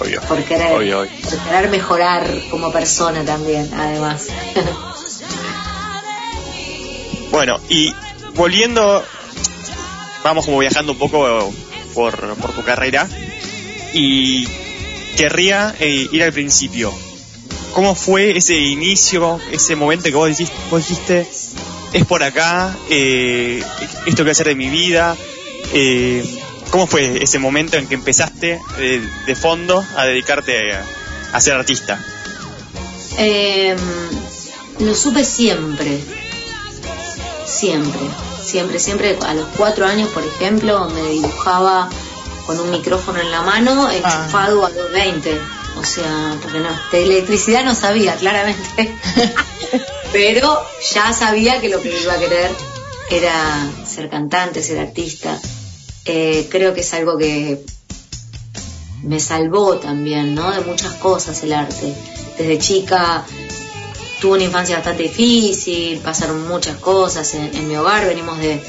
[0.00, 0.22] Obvio.
[0.22, 1.10] Por querer, Obvio, obvio.
[1.22, 4.28] por querer mejorar como persona también, además.
[7.30, 7.94] Bueno, y
[8.34, 9.04] volviendo,
[10.24, 11.52] vamos como viajando un poco
[11.94, 13.08] por, por tu carrera.
[13.94, 14.48] y
[15.16, 16.92] querría eh, ir al principio.
[17.72, 21.28] ¿Cómo fue ese inicio, ese momento que vos dijiste, vos dijiste
[21.92, 23.62] es por acá, eh,
[24.06, 25.16] esto que hacer de mi vida?
[25.72, 26.24] Eh,
[26.70, 30.84] ¿Cómo fue ese momento en que empezaste de, de fondo a dedicarte a,
[31.32, 32.02] a ser artista?
[33.18, 33.76] Eh,
[34.78, 36.00] lo supe siempre.
[37.44, 38.00] Siempre.
[38.42, 39.18] Siempre, siempre.
[39.26, 41.90] A los cuatro años, por ejemplo, me dibujaba
[42.50, 45.40] con un micrófono en la mano, enchufado a los 20.
[45.78, 48.92] O sea, porque no, de electricidad no sabía, claramente.
[50.12, 50.60] Pero
[50.92, 52.50] ya sabía que lo que iba a querer
[53.08, 55.38] era ser cantante, ser artista.
[56.06, 57.64] Eh, creo que es algo que
[59.04, 60.50] me salvó también, ¿no?
[60.50, 61.94] De muchas cosas el arte.
[62.36, 63.24] Desde chica
[64.20, 68.60] tuve una infancia bastante difícil, pasaron muchas cosas en, en mi hogar, venimos de,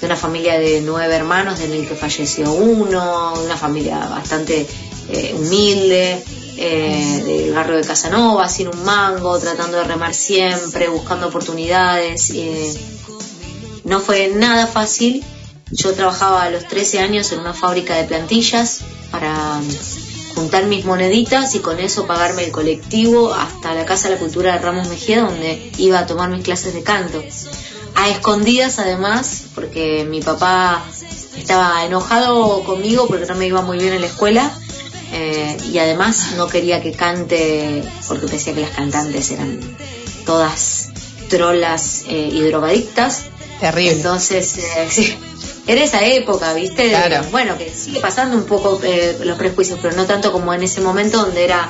[0.00, 4.66] de una familia de nueve hermanos, en el que falleció uno, una familia bastante
[5.08, 6.22] eh, humilde,
[6.56, 12.30] eh, del barrio de Casanova, sin un mango, tratando de remar siempre, buscando oportunidades.
[12.30, 12.74] eh,
[13.84, 15.24] no fue nada fácil.
[15.70, 19.60] Yo trabajaba a los 13 años en una fábrica de plantillas para
[20.34, 24.52] juntar mis moneditas y con eso pagarme el colectivo hasta la Casa de la Cultura
[24.52, 27.22] de Ramos Mejía, donde iba a tomar mis clases de canto.
[27.94, 30.82] A escondidas además, porque mi papá
[31.36, 34.50] estaba enojado conmigo porque no me iba muy bien en la escuela
[35.12, 39.60] eh, y además no quería que cante porque decía que las cantantes eran
[40.24, 40.90] todas
[41.28, 43.24] trolas eh, y drogadictas.
[43.60, 43.92] Terrible.
[43.92, 45.16] Entonces, eh, sí,
[45.66, 46.88] era esa época, ¿viste?
[46.88, 47.24] Claro.
[47.30, 50.80] bueno, que sigue pasando un poco eh, los prejuicios, pero no tanto como en ese
[50.80, 51.68] momento donde era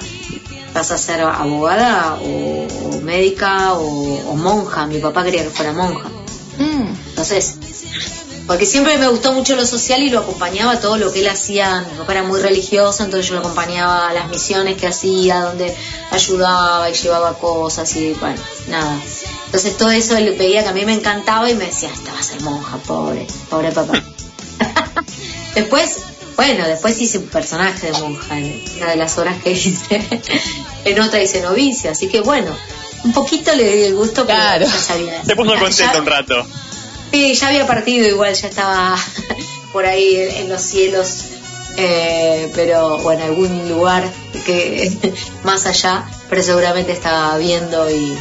[0.75, 4.87] vas a ser abogada o, o médica o, o monja.
[4.87, 6.09] Mi papá quería que fuera monja.
[7.11, 7.57] Entonces,
[8.47, 11.87] porque siempre me gustó mucho lo social y lo acompañaba todo lo que él hacía.
[11.93, 15.75] Mi papá era muy religioso, entonces yo lo acompañaba a las misiones que hacía, donde
[16.11, 18.99] ayudaba y llevaba cosas y bueno, nada.
[19.47, 22.19] Entonces todo eso él veía que a mí me encantaba y me decía, esta va
[22.19, 24.03] a ser monja, pobre, pobre papá.
[25.55, 25.97] después,
[26.41, 30.03] bueno, después hice un personaje de monja en una de las horas que hice.
[30.87, 32.57] en otra hice novicia, así que bueno,
[33.05, 35.23] un poquito le di el gusto, pero ya sabía.
[35.23, 36.47] Se puso contento ya- un rato.
[37.13, 38.97] Sí, ya había partido igual, ya estaba
[39.75, 41.25] por ahí en, en los cielos,
[41.77, 44.03] eh, pero bueno, algún lugar
[44.47, 44.91] que
[45.45, 48.17] más allá, pero seguramente estaba viendo y,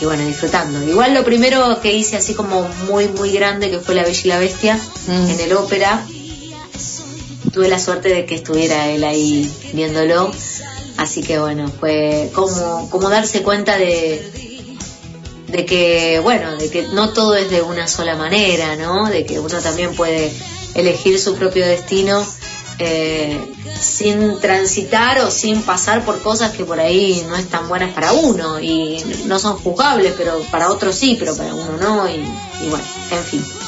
[0.00, 0.82] y bueno, disfrutando.
[0.82, 4.28] Igual lo primero que hice así como muy, muy grande, que fue La Bella y
[4.28, 6.04] la Bestia, en el ópera,
[7.52, 10.32] tuve la suerte de que estuviera él ahí viéndolo,
[10.96, 14.76] así que bueno, fue como, como darse cuenta de,
[15.48, 19.08] de que, bueno, de que no todo es de una sola manera, ¿no?
[19.08, 20.32] De que uno también puede
[20.74, 22.24] elegir su propio destino
[22.78, 23.38] eh,
[23.78, 28.60] sin transitar o sin pasar por cosas que por ahí no están buenas para uno
[28.60, 32.24] y no son juzgables, pero para otros sí, pero para uno no, y,
[32.64, 33.61] y bueno, en fin.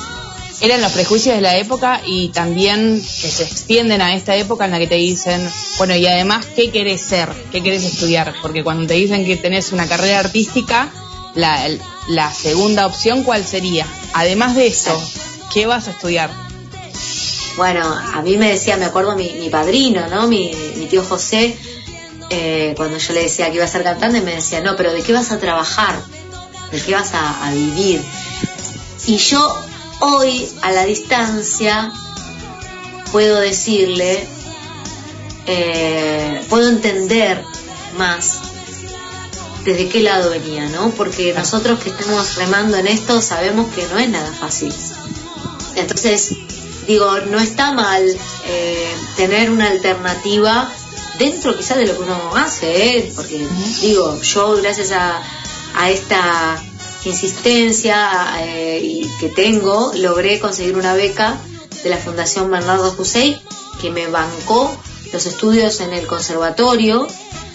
[0.61, 4.71] Eran los prejuicios de la época y también que se extienden a esta época en
[4.71, 5.47] la que te dicen,
[5.79, 7.29] bueno, y además, ¿qué querés ser?
[7.51, 8.35] ¿Qué querés estudiar?
[8.41, 10.91] Porque cuando te dicen que tenés una carrera artística,
[11.35, 11.69] la,
[12.09, 13.87] la segunda opción, ¿cuál sería?
[14.15, 14.99] Además de eso,
[15.53, 16.31] ¿qué vas a estudiar?
[17.57, 20.29] Bueno, a mí me decía, me acuerdo mi, mi padrino, ¿no?
[20.29, 21.57] Mi, mi tío José,
[22.31, 25.03] eh, cuando yo le decía que iba a ser cantante, me decía, no, pero ¿de
[25.03, 25.97] qué vas a trabajar?
[26.73, 28.03] ¿De qué vas a, a vivir?
[29.07, 29.57] Y yo
[30.05, 31.93] hoy, a la distancia,
[33.13, 34.27] puedo decirle,
[35.47, 37.43] eh, puedo entender
[37.97, 38.39] más
[39.65, 40.91] desde qué lado venía, ¿no?
[40.91, 44.75] Porque nosotros que estamos remando en esto sabemos que no es nada fácil.
[45.77, 46.35] Entonces,
[46.87, 48.05] digo, no está mal
[48.47, 50.71] eh, tener una alternativa
[51.19, 53.13] dentro quizás de lo que uno hace, ¿eh?
[53.15, 53.47] porque
[53.81, 55.23] digo, yo gracias a,
[55.75, 56.63] a esta
[57.09, 61.37] insistencia eh, y que tengo, logré conseguir una beca
[61.83, 63.37] de la Fundación Bernardo Hussein
[63.81, 64.75] que me bancó
[65.13, 67.07] los estudios en el conservatorio,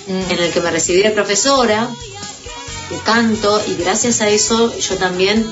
[0.07, 1.89] en el que me recibí de profesora
[2.89, 5.45] de canto y gracias a eso yo también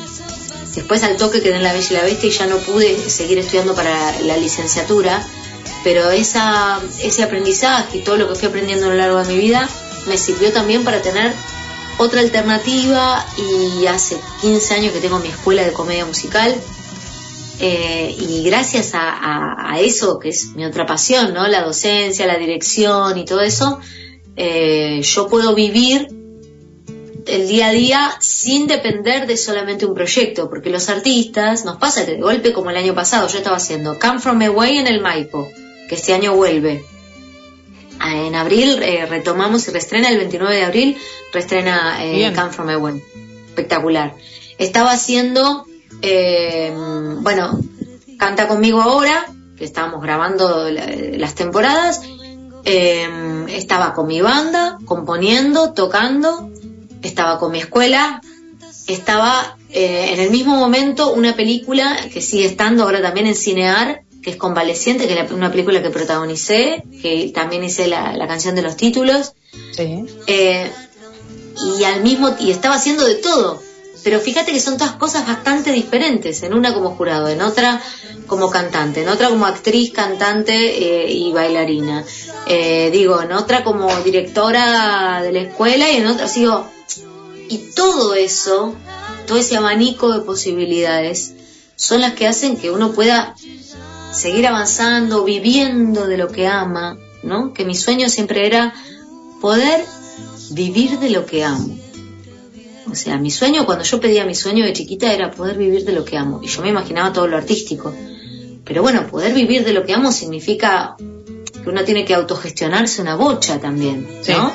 [0.75, 3.37] después al toque quedé en La Bella y la Bestia y ya no pude seguir
[3.37, 5.25] estudiando para la licenciatura,
[5.83, 9.39] pero esa, ese aprendizaje y todo lo que fui aprendiendo a lo largo de mi
[9.39, 9.67] vida
[10.07, 11.33] me sirvió también para tener
[11.97, 16.55] otra alternativa y hace 15 años que tengo mi escuela de comedia musical
[17.59, 21.47] eh, y gracias a, eso que es mi otra pasión, ¿no?
[21.47, 23.79] La docencia, la dirección y todo eso,
[24.35, 26.07] eh, yo puedo vivir
[27.27, 32.05] el día a día sin depender de solamente un proyecto, porque los artistas nos pasa
[32.05, 35.01] que de golpe como el año pasado yo estaba haciendo Come From Away en el
[35.01, 35.47] Maipo,
[35.89, 36.83] que este año vuelve.
[38.01, 40.97] En abril eh, retomamos y reestrena el 29 de abril,
[41.33, 42.33] reestrena eh.
[42.35, 43.03] Come From Away.
[43.49, 44.13] Espectacular.
[44.57, 45.65] Estaba haciendo,
[46.01, 46.73] eh,
[47.21, 47.59] bueno,
[48.17, 50.87] Canta conmigo ahora, que estábamos grabando la-
[51.17, 52.01] las temporadas.
[52.65, 53.07] eh,
[53.49, 56.49] estaba con mi banda, componiendo, tocando.
[57.03, 58.21] Estaba con mi escuela.
[58.87, 64.01] Estaba eh, en el mismo momento una película que sigue estando ahora también en Cinear,
[64.21, 68.27] que es Convaleciente, que es la- una película que protagonicé, que también hice la, la
[68.27, 69.33] canción de los títulos.
[70.27, 70.71] Eh,
[71.77, 73.61] y al mismo y estaba haciendo de todo.
[74.03, 77.81] Pero fíjate que son todas cosas bastante diferentes, en una como jurado, en otra
[78.27, 82.05] como cantante, en otra como actriz, cantante eh, y bailarina.
[82.45, 86.67] Eh, digo, en otra como directora de la escuela y en otra, sigo,
[87.49, 88.75] y todo eso,
[89.25, 91.33] todo ese abanico de posibilidades,
[91.75, 93.35] son las que hacen que uno pueda
[94.11, 97.53] seguir avanzando, viviendo de lo que ama, ¿no?
[97.53, 98.73] Que mi sueño siempre era
[99.41, 99.85] poder
[100.51, 101.77] vivir de lo que amo.
[102.89, 105.91] O sea, mi sueño, cuando yo pedía mi sueño de chiquita, era poder vivir de
[105.91, 106.39] lo que amo.
[106.41, 107.93] Y yo me imaginaba todo lo artístico.
[108.63, 113.15] Pero bueno, poder vivir de lo que amo significa que uno tiene que autogestionarse una
[113.15, 114.53] bocha también, ¿no?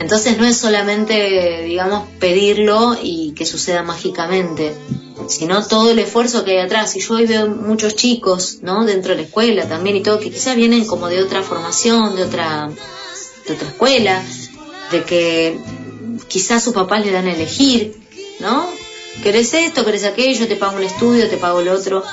[0.00, 4.74] Entonces no es solamente, digamos, pedirlo y que suceda mágicamente,
[5.28, 6.94] sino todo el esfuerzo que hay atrás.
[6.96, 8.84] Y yo hoy veo muchos chicos, ¿no?
[8.84, 12.24] Dentro de la escuela también y todo, que quizás vienen como de otra formación, de
[12.24, 12.70] otra,
[13.46, 14.22] de otra escuela,
[14.90, 15.58] de que
[16.28, 18.00] quizás sus papás le dan a elegir,
[18.40, 18.66] ¿no?
[19.22, 20.46] ¿Querés esto, querés aquello?
[20.46, 22.04] Te pago un estudio, te pago el otro.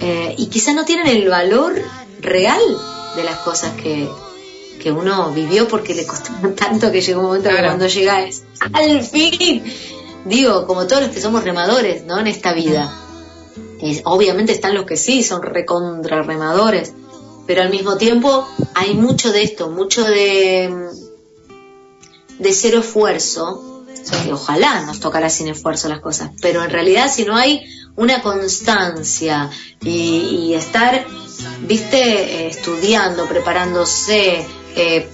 [0.00, 1.80] Eh, y quizás no tienen el valor
[2.20, 2.60] real
[3.16, 4.08] de las cosas que,
[4.80, 7.68] que uno vivió porque le costó tanto que llegó un momento que Claro.
[7.68, 8.42] cuando llega es
[8.72, 9.62] al fin.
[10.24, 12.18] Digo, como todos los que somos remadores, ¿no?
[12.18, 12.92] En esta vida.
[13.80, 16.92] Y obviamente están los que sí, son recontra remadores.
[17.46, 20.70] Pero al mismo tiempo hay mucho de esto, mucho de,
[22.38, 23.84] de cero esfuerzo.
[24.24, 26.30] que ojalá nos tocara sin esfuerzo las cosas.
[26.40, 27.64] Pero en realidad si no hay
[27.96, 29.50] una constancia
[29.82, 31.06] y, y estar,
[31.66, 34.46] viste, eh, estudiando, preparándose,
[34.76, 35.08] eh,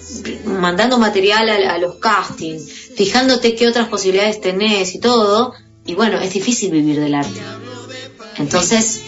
[0.45, 5.55] mandando material a, a los castings, fijándote qué otras posibilidades tenés y todo,
[5.85, 7.41] y bueno, es difícil vivir del arte.
[8.39, 9.01] Entonces,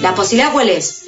[0.00, 1.04] ¿la posibilidad cuál es?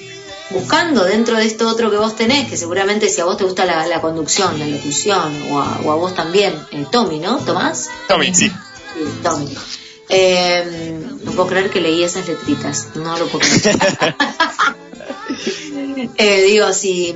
[0.50, 3.64] Buscando dentro de esto otro que vos tenés, que seguramente si a vos te gusta
[3.64, 7.38] la, la conducción, la locución, o a, o a vos también, eh, Tommy, ¿no?
[7.38, 7.88] ¿Tomás?
[8.08, 8.48] Tommy, sí.
[8.48, 9.54] Sí, Tommy.
[10.10, 14.14] Eh, no puedo creer que leí esas letritas, no lo puedo creer.
[16.16, 17.14] Eh, digo, si,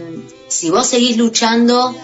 [0.48, 1.94] si vos seguís luchando,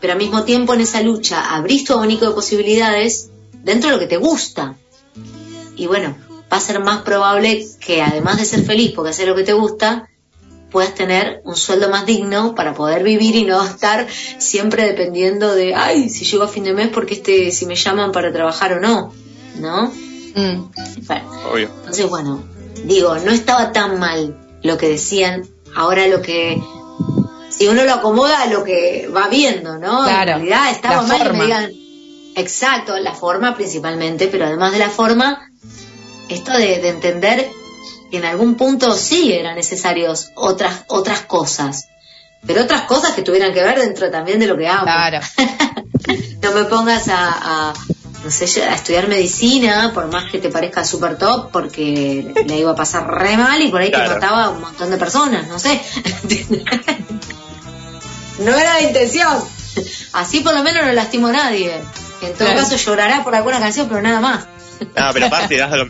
[0.00, 3.30] pero al mismo tiempo en esa lucha abrís tu abanico de posibilidades
[3.62, 4.76] dentro de lo que te gusta.
[5.76, 6.16] Y bueno,
[6.52, 9.52] va a ser más probable que además de ser feliz porque hacer lo que te
[9.52, 10.08] gusta,
[10.70, 14.06] puedas tener un sueldo más digno para poder vivir y no estar
[14.38, 18.12] siempre dependiendo de, ay, si llego a fin de mes porque este, si me llaman
[18.12, 19.12] para trabajar o no,
[19.58, 19.92] ¿no?
[20.34, 20.70] Bueno,
[21.52, 21.70] Obvio.
[21.80, 22.42] entonces, bueno,
[22.84, 26.62] digo, no estaba tan mal lo que decían, ahora lo que,
[27.60, 30.02] si uno lo acomoda a lo que va viendo, ¿no?
[30.04, 31.44] Claro, En realidad estaba la mal que me forma.
[31.44, 31.70] digan,
[32.36, 35.46] exacto, la forma principalmente, pero además de la forma,
[36.30, 37.50] esto de, de entender
[38.10, 41.88] que en algún punto sí eran necesarios otras, otras cosas,
[42.46, 44.84] pero otras cosas que tuvieran que ver dentro también de lo que amo.
[44.84, 45.20] Claro.
[46.42, 47.74] no me pongas a, a,
[48.24, 52.70] no sé, a estudiar medicina, por más que te parezca super top, porque le iba
[52.70, 54.14] a pasar re mal y por ahí te Claro.
[54.14, 55.78] mataba a un montón de personas, no sé.
[58.40, 59.38] no era la intención.
[60.12, 61.74] Así por lo menos no lastimo a nadie.
[62.22, 62.60] En todo Claro.
[62.60, 64.44] caso llorará por alguna canción, pero nada más.
[64.96, 65.88] No, pero aparte, das lo-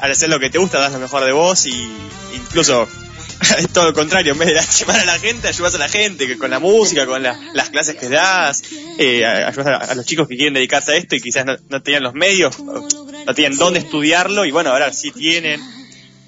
[0.00, 1.90] al hacer lo que te gusta, das lo mejor de vos y
[2.34, 2.86] incluso
[3.58, 6.26] es todo lo contrario, en vez de lastimar a la gente, ayudas a la gente
[6.26, 8.62] que con la música, con la- las clases que das,
[8.98, 11.82] eh, ayudas a, a los chicos que quieren dedicarse a esto y quizás no, no
[11.82, 15.60] tenían los medios, no tenían dónde estudiarlo y bueno, ahora sí tienen.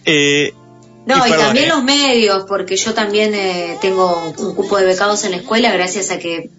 [0.05, 0.55] Eh,
[1.07, 4.85] No, y, perdón, también eh, los medios, porque yo también eh, tengo un cupo de
[4.85, 6.51] becados en la escuela gracias a que,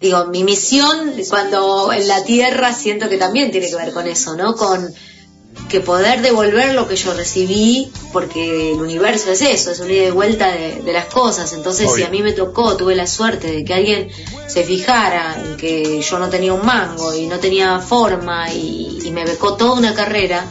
[0.00, 4.36] digo, mi misión cuando en la tierra siento que también tiene que ver con eso,
[4.36, 4.54] ¿no?
[4.54, 4.94] Con
[5.68, 10.04] que poder devolver lo que yo recibí, porque el universo es eso, es un ida
[10.04, 11.52] y vuelta de, de las cosas.
[11.52, 14.08] Entonces, si a mí me tocó, tuve la suerte de que alguien
[14.46, 19.10] se fijara en que yo no tenía un mango y no tenía forma y, y
[19.10, 20.46] me becó toda una carrera,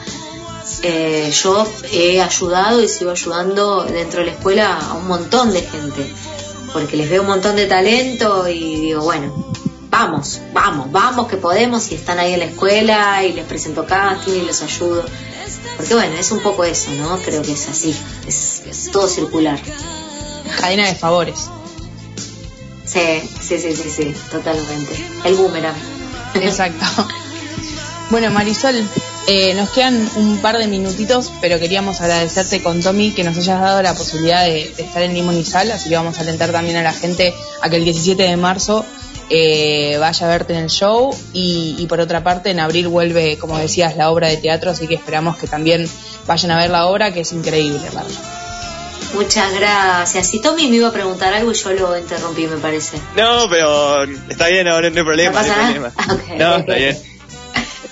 [0.84, 5.62] eh, yo he ayudado y sigo ayudando dentro de la escuela a un montón de
[5.62, 6.14] gente,
[6.74, 9.54] porque les veo un montón de talento y digo, bueno,
[9.90, 14.34] vamos, vamos, vamos que podemos y están ahí en la escuela y les presento casting
[14.34, 15.04] y los ayudo.
[15.78, 17.18] Porque bueno, es un poco eso, ¿no?
[17.20, 17.96] Creo que es así,
[18.28, 19.60] es, es todo circular.
[20.60, 21.50] Cadena de favores.
[22.86, 24.96] Sí, sí, sí, sí, sí, totalmente.
[25.24, 25.76] El boomerang.
[26.36, 26.86] Exacto.
[28.10, 28.88] Bueno, Marisol,
[29.28, 33.60] eh, nos quedan un par de minutitos, pero queríamos agradecerte con Tommy que nos hayas
[33.62, 36.52] dado la posibilidad de, de estar en Limón y Sal, así que vamos a alentar
[36.52, 38.86] también a la gente a que el 17 de marzo
[39.30, 43.38] eh, vaya a verte en el show y, y por otra parte en abril vuelve,
[43.38, 45.88] como decías, la obra de teatro, así que esperamos que también
[46.26, 48.14] vayan a ver la obra, que es increíble, Marta.
[49.14, 50.34] Muchas gracias.
[50.34, 52.98] Y Tommy me iba a preguntar algo y yo lo interrumpí, me parece.
[53.16, 55.32] No, pero está bien, no, no hay problema.
[55.32, 55.92] ¿No pasa hay nada?
[55.92, 56.24] problema.
[56.34, 56.98] Ok, no, está bien.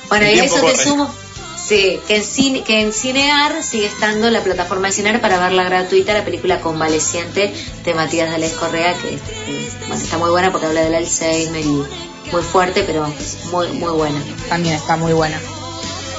[0.09, 1.13] Bueno, y a eso te sumo.
[1.65, 5.63] Sí, que en, cine, que en Cinear sigue estando la plataforma de Cinear para verla
[5.63, 7.51] gratuita, la película Convaleciente
[7.83, 9.17] de Matías Dalés Correa, que
[9.87, 11.83] bueno, está muy buena porque habla del Alzheimer y
[12.31, 13.11] muy fuerte, pero
[13.51, 14.21] muy, muy buena.
[14.47, 15.39] También está muy buena.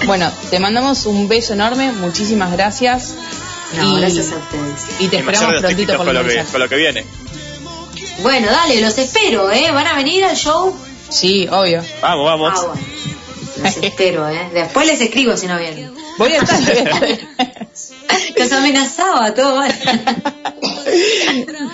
[0.06, 3.14] Bueno, te mandamos un beso enorme, muchísimas gracias.
[3.76, 5.00] No, y, gracias a ustedes.
[5.00, 6.50] y te Y esperamos los prontito con lo, que, mensaje.
[6.50, 7.04] con lo que viene.
[8.22, 9.70] Bueno, dale, los espero, ¿eh?
[9.70, 10.76] ¿Van a venir al show?
[11.08, 11.84] Sí, obvio.
[12.02, 12.52] Vamos, vamos.
[12.52, 13.15] Ah, bueno.
[13.66, 14.48] Los espero, ¿eh?
[14.52, 15.92] Después les escribo si no vienen.
[16.18, 16.60] Voy a estar.
[18.36, 19.74] Los amenazaba, todo mal.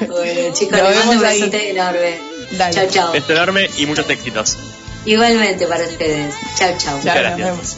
[0.08, 1.40] bueno, chicos, Nos les mando un vemos ahí.
[1.40, 2.18] besote enorme.
[2.72, 3.12] Chao, chao.
[3.12, 4.56] Beso enorme y muchos éxitos.
[5.04, 6.34] Igualmente para ustedes.
[6.56, 6.96] Chao, chao.
[6.98, 7.76] Muchas gracias.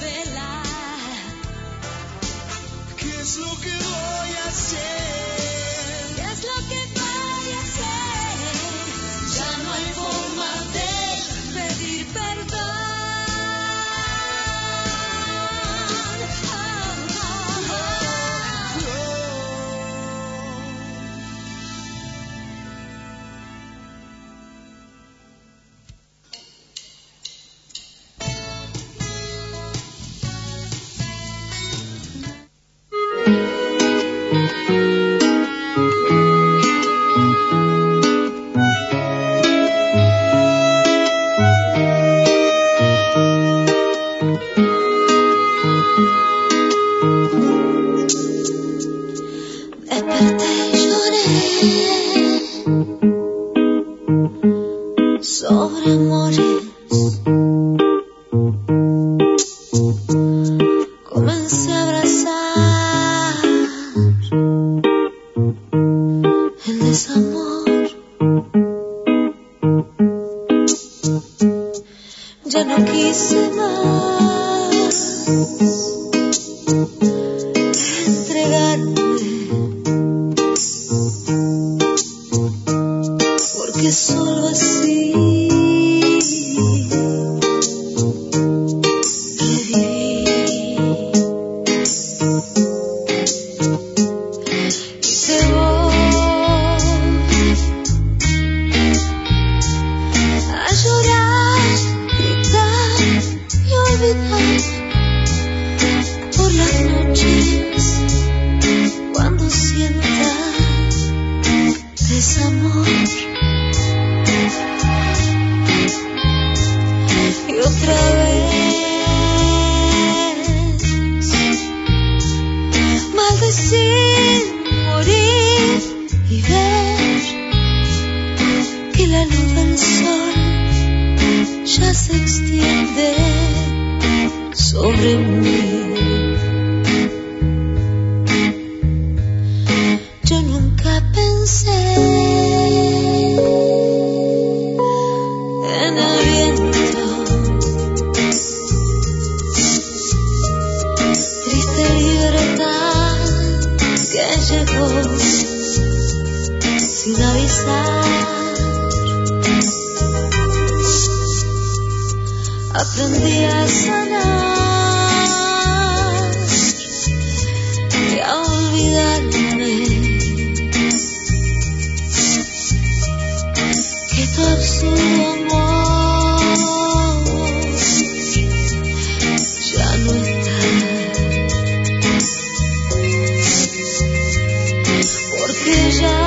[185.65, 186.24] Porque ya,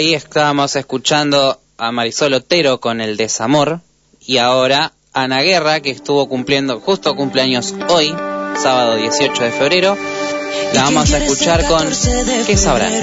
[0.00, 3.80] Ahí estábamos escuchando a Marisol Otero con El Desamor
[4.26, 8.08] y ahora Ana Guerra que estuvo cumpliendo justo cumpleaños hoy,
[8.62, 9.98] sábado 18 de febrero.
[10.72, 11.86] La vamos a escuchar con
[12.46, 12.94] ¿Qué sabrán?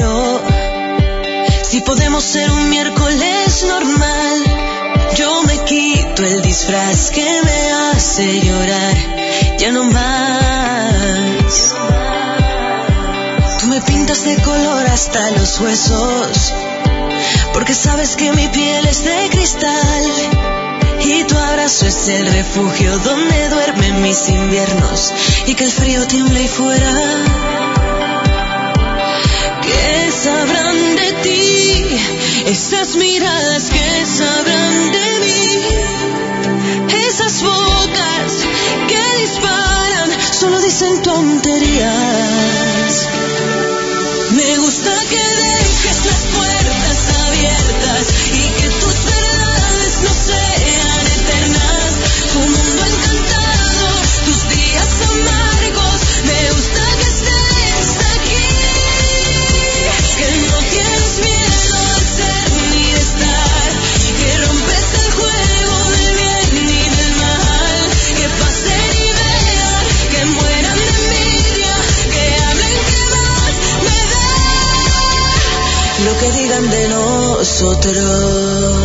[1.70, 4.44] Si podemos ser un miércoles normal,
[5.16, 8.96] yo me quito el disfraz que me hace llorar.
[9.60, 11.76] Ya no más.
[13.60, 16.54] Tú me pintas de color hasta los huesos
[17.58, 20.04] porque sabes que mi piel es de cristal
[21.00, 25.12] y tu abrazo es el refugio donde duermen mis inviernos
[25.48, 26.94] y que el frío tiembla y fuera.
[29.64, 31.84] ¿Qué sabrán de ti
[32.46, 33.72] esas miradas?
[33.72, 35.66] que sabrán de mí?
[37.08, 38.34] Esas bocas
[38.88, 42.77] que disparan solo dicen tu tonterías.
[77.58, 78.77] soltero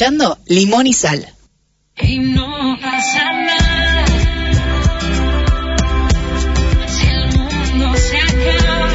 [0.00, 1.28] escuchando Limón y Sal.
[2.00, 4.06] Y no pasa nada.
[6.86, 8.88] Si el mundo se acaba.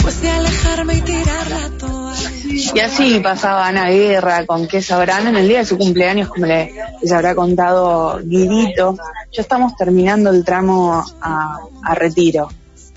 [0.00, 2.30] Pues de alejarme y tirar la toalla.
[2.74, 6.46] Y así pasaba Ana Guerra con qué sabrán en el día de su cumpleaños, como
[6.46, 6.72] le,
[7.02, 8.96] les habrá contado Guidito.
[9.30, 12.48] Ya estamos terminando el tramo a, a retiro.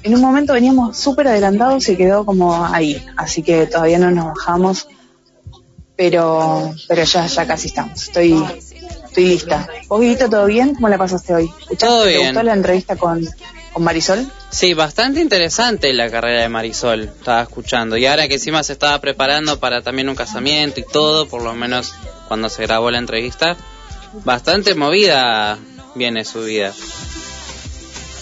[0.03, 4.33] En un momento veníamos súper adelantados y quedó como ahí, así que todavía no nos
[4.35, 4.87] bajamos,
[5.95, 8.03] pero, pero ya, ya casi estamos.
[8.03, 8.43] Estoy,
[9.05, 9.67] estoy lista.
[9.87, 10.75] ¿Vos, Guidito, todo bien?
[10.75, 11.49] ¿Cómo la pasaste hoy?
[11.79, 12.25] Todo ¿Te bien.
[12.25, 13.25] gustó la entrevista con,
[13.71, 14.29] con Marisol?
[14.49, 17.95] Sí, bastante interesante la carrera de Marisol, estaba escuchando.
[17.95, 21.53] Y ahora que encima se estaba preparando para también un casamiento y todo, por lo
[21.53, 21.93] menos
[22.27, 23.55] cuando se grabó la entrevista,
[24.25, 25.57] bastante movida
[25.95, 26.73] viene su vida.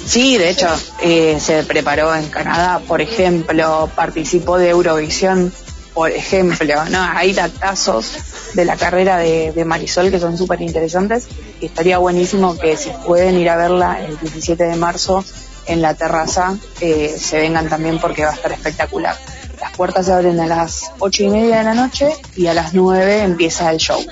[0.06, 0.68] Sí, de hecho,
[1.02, 5.54] eh, se preparó en Canadá, por ejemplo, participó de Eurovisión,
[5.94, 7.02] por ejemplo, ¿no?
[7.02, 8.18] Hay datazos
[8.54, 11.28] de la carrera de, de Marisol que son súper interesantes
[11.60, 15.24] y estaría buenísimo que si pueden ir a verla el 17 de marzo
[15.68, 19.16] en la terraza, eh, se vengan también porque va a estar espectacular.
[19.60, 22.74] Las puertas se abren a las ocho y media de la noche y a las
[22.74, 24.04] 9 empieza el show.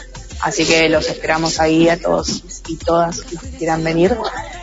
[0.41, 4.15] Así que los esperamos ahí a todos y todas los que quieran venir.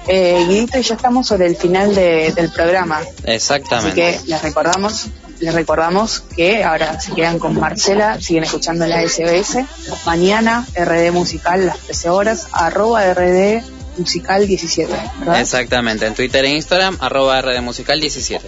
[0.08, 2.98] Eh, Guidito y ya estamos sobre el final de- del programa.
[2.98, 3.94] Así Exactamente.
[3.94, 5.06] que les recordamos,
[5.40, 9.64] les recordamos que ahora se quedan con Marcela, siguen escuchando la SBS.
[10.06, 13.62] Mañana RD Musical, las 13 horas, arroba RD
[13.98, 15.40] Musical 17, ¿verdad?
[15.40, 18.40] Exactamente, en Twitter e Instagram, arroba rdmusical17.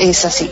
[0.00, 0.50] Es así.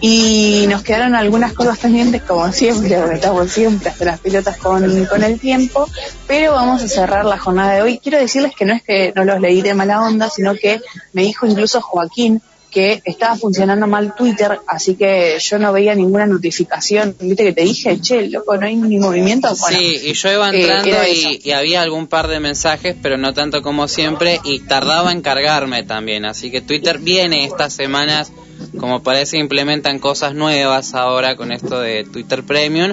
[0.00, 5.24] Y nos quedaron algunas cosas pendientes, como siempre, estamos siempre hasta las pelotas con, con
[5.24, 5.88] el tiempo,
[6.26, 7.98] pero vamos a cerrar la jornada de hoy.
[7.98, 10.80] Quiero decirles que no es que no los leí de mala onda, sino que
[11.12, 16.26] me dijo incluso Joaquín que estaba funcionando mal Twitter, así que yo no veía ninguna
[16.26, 17.14] notificación.
[17.18, 19.48] Viste que te dije, che, loco, no hay ni movimiento.
[19.58, 20.96] Bueno, sí, y yo iba eh, entrando
[21.44, 25.82] y había algún par de mensajes, pero no tanto como siempre, y tardaba en cargarme
[25.82, 26.24] también.
[26.24, 28.32] Así que Twitter viene estas semanas,
[28.78, 32.92] como parece, implementan cosas nuevas ahora con esto de Twitter Premium.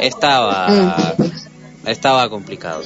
[0.00, 1.88] Estaba, Mm.
[1.88, 2.82] estaba complicado.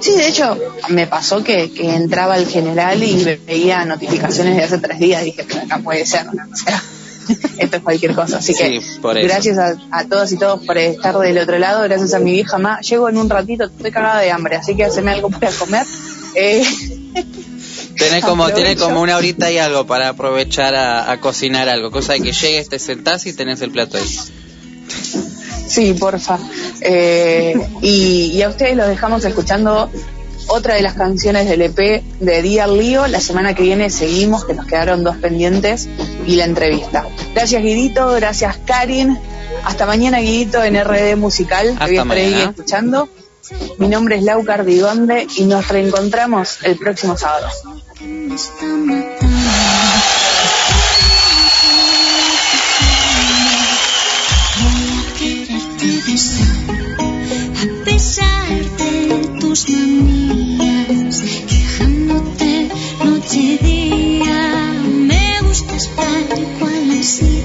[0.00, 0.56] Sí, de hecho,
[0.88, 5.24] me pasó que, que entraba al general y ve- veía notificaciones de hace tres días
[5.24, 6.42] dije, pero acá puede ser, ¿no?
[6.52, 6.82] o sea,
[7.58, 8.38] esto es cualquier cosa.
[8.38, 9.26] Así que Sí, por eso.
[9.28, 12.58] gracias a, a todos y todos por estar del otro lado, gracias a mi vieja
[12.58, 12.86] más.
[12.88, 15.86] Llego en un ratito, estoy cagada de hambre, así que haceme algo para comer.
[16.34, 16.64] Eh,
[17.96, 18.46] Tenés como,
[18.78, 22.68] como una horita y algo para aprovechar a, a cocinar algo, cosa de que llegues,
[22.70, 24.06] te sentás y tenés el plato ahí.
[25.70, 26.38] Sí, porfa.
[26.80, 29.90] Eh, y, y a ustedes los dejamos escuchando
[30.48, 33.06] otra de las canciones del EP de Dear Lío.
[33.06, 35.88] La semana que viene seguimos, que nos quedaron dos pendientes
[36.26, 37.06] y la entrevista.
[37.34, 39.16] Gracias Guidito, gracias Karin.
[39.64, 41.66] Hasta mañana Guidito en RD Musical.
[41.66, 42.50] que Hasta voy a estar ahí mañana.
[42.50, 43.08] escuchando.
[43.78, 47.48] Mi nombre es Lau Cardigonde y nos reencontramos el próximo sábado.
[59.50, 62.68] Tus manías, quejándote
[63.04, 67.42] noche y día, me gustas tal cual así.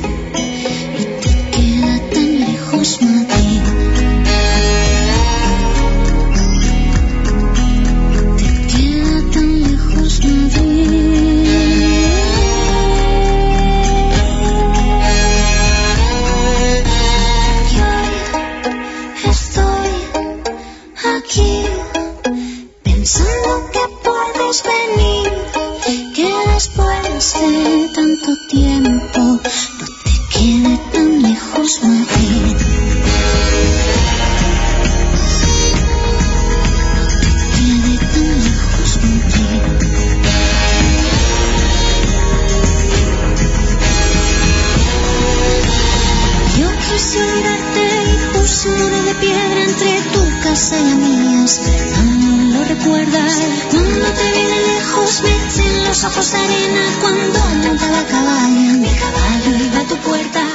[52.84, 56.81] Cuando te vi de lejos me eché en los ojos de arena.
[57.02, 60.55] Cuando montaba a caballo, mi caballo iba a tu puerta.